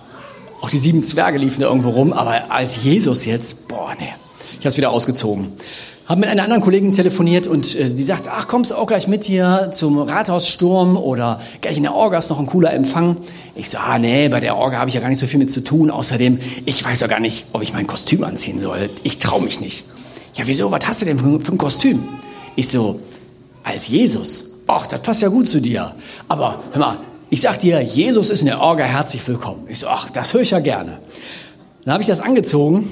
auch 0.65 0.69
die 0.71 0.80
sieben 0.80 1.04
Zwerge 1.04 1.38
liefen 1.38 1.62
da 1.62 1.67
irgendwo 1.67 1.89
rum, 1.89 2.12
aber 2.12 2.51
als 2.51 2.84
Jesus 2.84 3.25
jetzt, 3.25 3.67
boah, 3.67 3.93
nee. 3.99 4.10
Ich 4.51 4.58
habe 4.62 4.69
es 4.69 4.78
wieder 4.78 4.89
ausgezogen. 4.89 5.54
Habe 6.08 6.21
mit 6.21 6.30
einer 6.30 6.41
anderen 6.41 6.63
Kollegin 6.63 6.91
telefoniert 6.91 7.45
und 7.45 7.75
äh, 7.75 7.93
die 7.93 8.04
sagt, 8.04 8.28
ach, 8.28 8.47
kommst 8.47 8.71
du 8.71 8.75
auch 8.75 8.88
gleich 8.88 9.08
mit 9.08 9.23
hier 9.23 9.69
zum 9.71 9.99
Rathaussturm 9.99 10.97
oder 10.97 11.39
gleich 11.62 11.78
in 11.78 11.84
der 11.84 11.93
Orga 11.93 12.17
ist 12.17 12.32
noch 12.32 12.39
ein 12.39 12.47
cooler 12.47 12.73
Empfang. 12.73 13.17
Ich 13.56 13.69
so, 13.69 13.78
ah, 13.78 13.99
nee, 13.99 14.28
bei 14.28 14.39
der 14.39 14.58
Orga 14.58 14.80
habe 14.80 14.89
ich 14.89 14.95
ja 14.95 15.01
gar 15.01 15.10
nicht 15.10 15.19
so 15.19 15.28
viel 15.28 15.38
mit 15.38 15.51
zu 15.51 15.63
tun. 15.63 15.91
Außerdem, 15.91 16.39
ich 16.65 16.84
weiß 16.84 16.99
ja 16.99 17.08
gar 17.08 17.19
nicht, 17.19 17.45
ob 17.54 17.62
ich 17.62 17.73
mein 17.73 17.86
Kostüm 17.86 18.23
anziehen 18.23 18.60
soll. 18.60 18.89
Ich 19.04 19.19
traue 19.19 19.43
mich 19.43 19.62
nicht. 19.62 19.86
Ja, 20.34 20.47
wieso? 20.47 20.71
Was 20.71 20.88
hast 20.88 21.01
du 21.01 21.06
denn 21.06 21.19
für, 21.19 21.41
für 21.41 21.51
ein 21.51 21.60
Kostüm? 21.60 22.08
Ich 22.56 22.69
so, 22.69 22.99
als 23.63 23.88
Jesus. 23.88 24.49
Ach, 24.65 24.88
das 24.88 24.99
passt 25.01 25.21
ja 25.21 25.28
gut 25.28 25.47
zu 25.47 25.62
dir. 25.62 25.93
Aber 26.28 26.63
hör 26.71 26.80
mal, 26.80 26.97
ich 27.36 27.41
sag 27.41 27.60
dir, 27.60 27.82
Jesus 27.82 28.30
ist 28.30 28.39
in 28.39 28.48
der 28.48 28.62
Orga 28.62 28.86
herzlich 28.86 29.28
willkommen. 29.28 29.65
Ich 29.67 29.80
so, 29.80 29.88
ach, 29.88 30.10
das 30.10 30.34
höre 30.34 30.39
ich 30.39 30.52
ja 30.52 30.62
gerne. 30.62 31.00
Dann 31.84 31.95
habe 31.95 32.02
ich 32.02 32.08
das 32.08 32.21
angezogen 32.21 32.89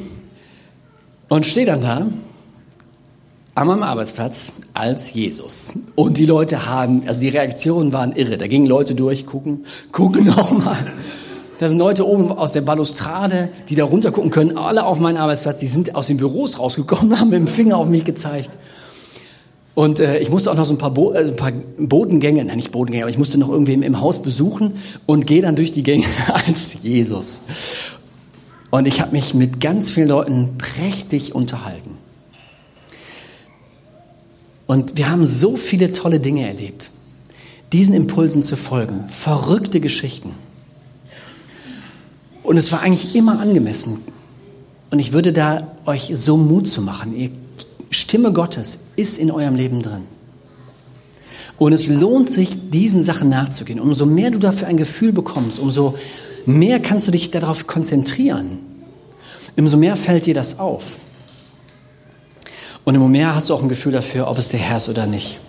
und 1.30 1.46
stehe 1.46 1.66
dann 1.66 1.80
da 1.80 2.08
an 3.56 3.68
meinem 3.68 3.84
Arbeitsplatz 3.84 4.52
als 4.74 5.14
Jesus. 5.14 5.80
Und 5.96 6.18
die 6.18 6.26
Leute 6.26 6.66
haben, 6.66 7.08
also 7.08 7.22
die 7.22 7.30
Reaktionen 7.30 7.94
waren 7.94 8.12
irre. 8.12 8.38
Da 8.38 8.48
gingen 8.48 8.66
Leute 8.66 8.96
durch, 8.96 9.26
gucken, 9.26 9.64
gucken 9.94 10.26
nochmal. 10.36 10.92
Da 11.60 11.70
sind 11.70 11.78
Leute 11.78 12.06
oben 12.06 12.30
aus 12.30 12.52
der 12.52 12.64
Balustrade, 12.64 13.48
die 13.70 13.76
da 13.76 13.86
runter 13.86 14.12
gucken 14.12 14.30
können, 14.30 14.58
alle 14.58 14.84
auf 14.84 15.00
meinen 15.00 15.16
Arbeitsplatz. 15.16 15.60
Die 15.60 15.68
sind 15.68 15.96
aus 15.96 16.08
den 16.08 16.18
Büros 16.18 16.60
rausgekommen, 16.60 17.18
haben 17.22 17.30
mit 17.30 17.40
dem 17.40 17.48
Finger 17.48 17.78
auf 17.78 17.88
mich 17.88 18.04
gezeigt. 18.04 18.52
Und 19.76 20.00
äh, 20.00 20.20
ich 20.20 20.30
musste 20.30 20.52
auch 20.52 20.56
noch 20.56 20.66
so 20.66 20.74
ein 20.74 20.78
paar, 20.78 20.92
Bo 20.92 21.14
äh, 21.14 21.20
ein 21.20 21.36
paar 21.36 21.52
Bodengänge, 21.52 22.46
nein 22.46 22.58
nicht 22.58 22.72
Bodengänge, 22.72 23.04
aber 23.04 23.12
ich 23.12 23.18
musste 23.18 23.40
noch 23.40 23.50
irgendwie 23.50 23.74
im, 23.74 23.82
im 23.82 24.00
Haus 24.00 24.22
besuchen 24.22 24.74
und 25.06 25.26
gehe 25.26 25.42
dann 25.42 25.56
durch 25.56 25.72
die 25.72 25.84
Gänge 25.84 26.06
als 26.48 26.84
Jesus. 26.84 27.42
Und 28.70 28.88
ich 28.88 29.02
habe 29.02 29.12
mich 29.12 29.34
mit 29.34 29.60
ganz 29.60 29.92
vielen 29.92 30.10
Leuten 30.10 30.58
prächtig 30.58 31.34
unterhalten. 31.36 31.98
Und 34.68 34.98
wir 34.98 35.10
haben 35.10 35.26
so 35.26 35.58
viele 35.58 35.92
tolle 35.92 36.20
Dinge 36.20 36.48
erlebt, 36.48 36.92
diesen 37.72 37.96
Impulsen 37.96 38.44
zu 38.44 38.56
folgen, 38.56 39.08
verrückte 39.08 39.80
Geschichten. 39.80 40.32
Und 42.44 42.58
es 42.58 42.72
war 42.72 42.82
eigentlich 42.82 43.16
immer 43.16 43.40
angemessen. 43.40 44.00
Und 44.92 45.00
ich 45.00 45.14
würde 45.14 45.34
da 45.34 45.68
euch 45.86 46.12
so 46.14 46.38
Mut 46.38 46.68
zu 46.68 46.82
machen. 46.82 47.16
Ihr 47.16 47.30
Stimme 47.94 48.32
Gottes 48.32 48.80
ist 48.96 49.18
in 49.18 49.32
eurem 49.32 49.56
Leben 49.56 49.82
drin. 49.82 50.04
Und 51.58 51.74
es 51.74 51.88
lohnt 51.88 52.32
sich, 52.32 52.72
diesen 52.72 53.04
Sachen 53.04 53.30
nachzugehen. 53.30 53.80
Umso 53.80 54.06
mehr 54.06 54.32
du 54.32 54.40
dafür 54.40 54.68
ein 54.68 54.78
Gefühl 54.78 55.14
bekommst, 55.14 55.60
umso 55.60 55.96
mehr 56.46 56.80
kannst 56.80 57.08
du 57.08 57.12
dich 57.12 57.32
darauf 57.32 57.68
konzentrieren. 57.68 58.60
Umso 59.56 59.78
mehr 59.78 59.96
fällt 59.96 60.26
dir 60.26 60.34
das 60.34 60.60
auf. 60.60 60.96
Und 62.84 62.98
umso 62.98 63.08
mehr 63.08 63.36
hast 63.36 63.50
du 63.50 63.54
auch 63.54 63.62
ein 63.62 63.70
Gefühl 63.70 63.92
dafür, 63.92 64.28
ob 64.28 64.38
es 64.38 64.50
der 64.50 64.60
Herr 64.60 64.78
ist 64.78 64.90
oder 64.90 65.06
nicht. 65.06 65.40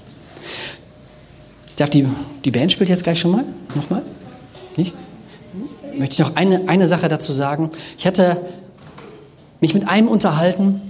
Ich 1.68 1.74
darf 1.76 1.90
die, 1.90 2.06
die 2.44 2.50
Band 2.52 2.70
spielt 2.70 2.90
jetzt 2.90 3.02
gleich 3.02 3.18
schon 3.18 3.32
mal? 3.32 3.44
Nochmal? 3.74 4.02
Nicht? 4.76 4.94
Möchte 5.96 6.12
ich 6.12 6.18
noch 6.20 6.36
eine, 6.36 6.68
eine 6.68 6.86
Sache 6.86 7.08
dazu 7.08 7.32
sagen. 7.32 7.70
Ich 7.98 8.06
hatte 8.06 8.36
mich 9.60 9.74
mit 9.74 9.88
einem 9.88 10.06
unterhalten, 10.06 10.80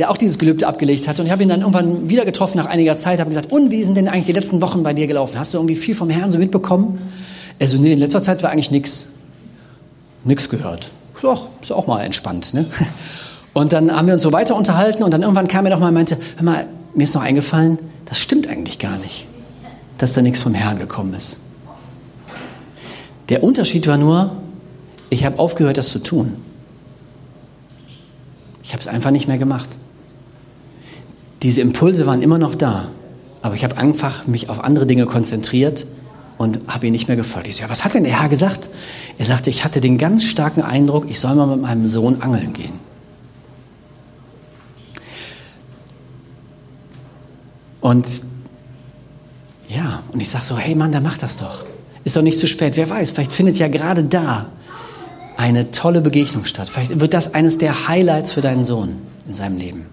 der 0.00 0.10
auch 0.10 0.16
dieses 0.16 0.38
Gelübde 0.38 0.66
abgelegt 0.66 1.06
hatte. 1.08 1.20
Und 1.20 1.26
ich 1.26 1.32
habe 1.32 1.42
ihn 1.42 1.50
dann 1.50 1.60
irgendwann 1.60 2.08
wieder 2.08 2.24
getroffen 2.24 2.56
nach 2.56 2.64
einiger 2.64 2.96
Zeit, 2.96 3.20
habe 3.20 3.28
gesagt, 3.28 3.52
und 3.52 3.70
wie 3.70 3.84
sind 3.84 3.96
denn 3.96 4.08
eigentlich 4.08 4.24
die 4.24 4.32
letzten 4.32 4.62
Wochen 4.62 4.82
bei 4.82 4.94
dir 4.94 5.06
gelaufen? 5.06 5.38
Hast 5.38 5.52
du 5.52 5.58
irgendwie 5.58 5.74
viel 5.74 5.94
vom 5.94 6.08
Herrn 6.08 6.30
so 6.30 6.38
mitbekommen? 6.38 6.98
Er 7.58 7.68
so, 7.68 7.76
nee, 7.76 7.92
in 7.92 7.98
letzter 7.98 8.22
Zeit 8.22 8.42
war 8.42 8.48
eigentlich 8.48 8.70
nichts. 8.70 9.08
Nichts 10.24 10.48
gehört. 10.48 10.90
So, 11.20 11.38
ist 11.60 11.70
auch 11.70 11.86
mal 11.86 12.02
entspannt. 12.02 12.54
Ne? 12.54 12.64
Und 13.52 13.74
dann 13.74 13.94
haben 13.94 14.06
wir 14.06 14.14
uns 14.14 14.22
so 14.22 14.32
weiter 14.32 14.56
unterhalten 14.56 15.02
und 15.02 15.10
dann 15.10 15.22
irgendwann 15.22 15.48
kam 15.48 15.66
er 15.66 15.72
doch 15.72 15.80
mal 15.80 15.88
und 15.88 15.94
meinte, 15.94 16.16
hör 16.36 16.44
mal, 16.44 16.66
mir 16.94 17.02
ist 17.02 17.14
noch 17.16 17.22
eingefallen, 17.22 17.80
das 18.04 18.20
stimmt 18.20 18.46
eigentlich 18.46 18.78
gar 18.78 18.96
nicht, 18.98 19.26
dass 19.98 20.12
da 20.12 20.22
nichts 20.22 20.40
vom 20.40 20.54
Herrn 20.54 20.78
gekommen 20.78 21.12
ist. 21.14 21.38
Der 23.28 23.42
Unterschied 23.42 23.88
war 23.88 23.96
nur, 23.96 24.36
ich 25.10 25.24
habe 25.24 25.40
aufgehört, 25.40 25.78
das 25.78 25.90
zu 25.90 25.98
tun. 25.98 26.36
Ich 28.62 28.72
habe 28.72 28.80
es 28.80 28.86
einfach 28.86 29.10
nicht 29.10 29.26
mehr 29.26 29.38
gemacht. 29.38 29.68
Diese 31.42 31.60
Impulse 31.60 32.06
waren 32.06 32.22
immer 32.22 32.38
noch 32.38 32.54
da, 32.54 32.88
aber 33.42 33.54
ich 33.54 33.64
habe 33.64 33.78
einfach 33.78 34.26
mich 34.26 34.48
auf 34.48 34.62
andere 34.62 34.86
Dinge 34.86 35.06
konzentriert 35.06 35.86
und 36.36 36.60
habe 36.68 36.86
ihn 36.86 36.92
nicht 36.92 37.08
mehr 37.08 37.16
gefolgt. 37.16 37.48
Ich 37.48 37.56
so, 37.56 37.62
ja, 37.62 37.70
was 37.70 37.84
hat 37.84 37.94
denn 37.94 38.04
der 38.04 38.20
Herr 38.20 38.28
gesagt? 38.28 38.68
Er 39.18 39.24
sagte, 39.24 39.50
ich 39.50 39.64
hatte 39.64 39.80
den 39.80 39.98
ganz 39.98 40.24
starken 40.24 40.62
Eindruck, 40.62 41.08
ich 41.08 41.20
soll 41.20 41.34
mal 41.34 41.46
mit 41.46 41.60
meinem 41.60 41.86
Sohn 41.86 42.22
angeln 42.22 42.52
gehen. 42.52 42.72
Und 47.80 48.06
ja, 49.68 50.02
und 50.12 50.20
ich 50.20 50.28
sage 50.28 50.44
so, 50.44 50.58
hey 50.58 50.74
Mann, 50.74 50.92
dann 50.92 51.02
mach 51.02 51.16
das 51.16 51.38
doch. 51.38 51.64
Ist 52.04 52.16
doch 52.16 52.22
nicht 52.22 52.38
zu 52.38 52.46
spät. 52.46 52.76
Wer 52.76 52.88
weiß, 52.88 53.12
vielleicht 53.12 53.32
findet 53.32 53.56
ja 53.56 53.68
gerade 53.68 54.04
da 54.04 54.46
eine 55.36 55.70
tolle 55.70 56.00
Begegnung 56.00 56.44
statt. 56.44 56.68
Vielleicht 56.68 57.00
wird 57.00 57.14
das 57.14 57.34
eines 57.34 57.58
der 57.58 57.88
Highlights 57.88 58.32
für 58.32 58.40
deinen 58.40 58.64
Sohn 58.64 58.96
in 59.26 59.34
seinem 59.34 59.58
Leben. 59.58 59.86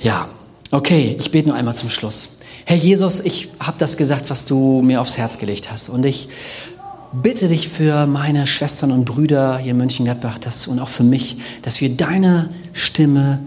Ja, 0.00 0.28
okay, 0.70 1.16
ich 1.18 1.30
bete 1.30 1.48
nur 1.48 1.56
einmal 1.56 1.74
zum 1.74 1.90
Schluss. 1.90 2.36
Herr 2.64 2.76
Jesus, 2.76 3.20
ich 3.20 3.50
habe 3.60 3.76
das 3.78 3.98
gesagt, 3.98 4.30
was 4.30 4.46
du 4.46 4.80
mir 4.80 5.00
aufs 5.00 5.18
Herz 5.18 5.38
gelegt 5.38 5.70
hast. 5.70 5.90
Und 5.90 6.06
ich 6.06 6.28
bitte 7.12 7.48
dich 7.48 7.68
für 7.68 8.06
meine 8.06 8.46
Schwestern 8.46 8.92
und 8.92 9.04
Brüder 9.04 9.58
hier 9.58 9.72
in 9.72 9.78
Mönchengladbach 9.78 10.38
dass, 10.38 10.68
und 10.68 10.78
auch 10.78 10.88
für 10.88 11.02
mich, 11.02 11.36
dass 11.62 11.80
wir 11.82 11.94
deine 11.94 12.48
Stimme 12.72 13.40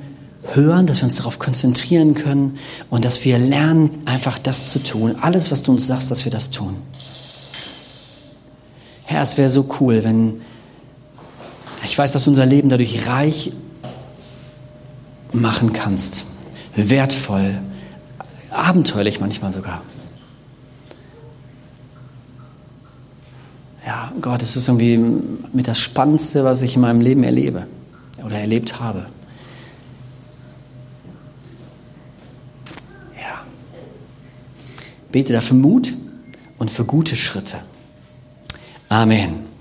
hören, 0.53 0.85
dass 0.85 0.99
wir 0.99 1.05
uns 1.05 1.15
darauf 1.15 1.39
konzentrieren 1.39 2.13
können 2.13 2.59
und 2.89 3.05
dass 3.05 3.23
wir 3.25 3.39
lernen, 3.39 4.03
einfach 4.05 4.37
das 4.37 4.69
zu 4.69 4.83
tun. 4.83 5.15
Alles, 5.21 5.51
was 5.51 5.63
du 5.63 5.71
uns 5.71 5.87
sagst, 5.87 6.11
dass 6.11 6.25
wir 6.25 6.31
das 6.31 6.51
tun. 6.51 6.75
Herr, 9.05 9.21
es 9.23 9.37
wäre 9.37 9.49
so 9.49 9.69
cool, 9.79 10.03
wenn 10.03 10.41
ich 11.83 11.97
weiß, 11.97 12.11
dass 12.11 12.25
du 12.25 12.29
unser 12.29 12.45
Leben 12.45 12.69
dadurch 12.69 13.07
reich 13.07 13.51
machen 15.33 15.73
kannst. 15.73 16.25
Wertvoll, 16.75 17.59
abenteuerlich 18.49 19.19
manchmal 19.19 19.53
sogar. 19.53 19.81
Ja, 23.85 24.11
Gott, 24.21 24.41
es 24.41 24.55
ist 24.55 24.67
irgendwie 24.67 24.97
mit 25.51 25.67
das 25.67 25.79
Spannendste, 25.79 26.43
was 26.45 26.61
ich 26.61 26.75
in 26.75 26.81
meinem 26.81 27.01
Leben 27.01 27.23
erlebe 27.23 27.67
oder 28.23 28.37
erlebt 28.37 28.79
habe. 28.79 29.07
Bete 35.13 35.31
dafür 35.31 35.55
Mut 35.55 35.93
und 36.57 36.71
für 36.71 36.85
gute 36.85 37.15
Schritte. 37.15 37.57
Amen. 38.89 39.52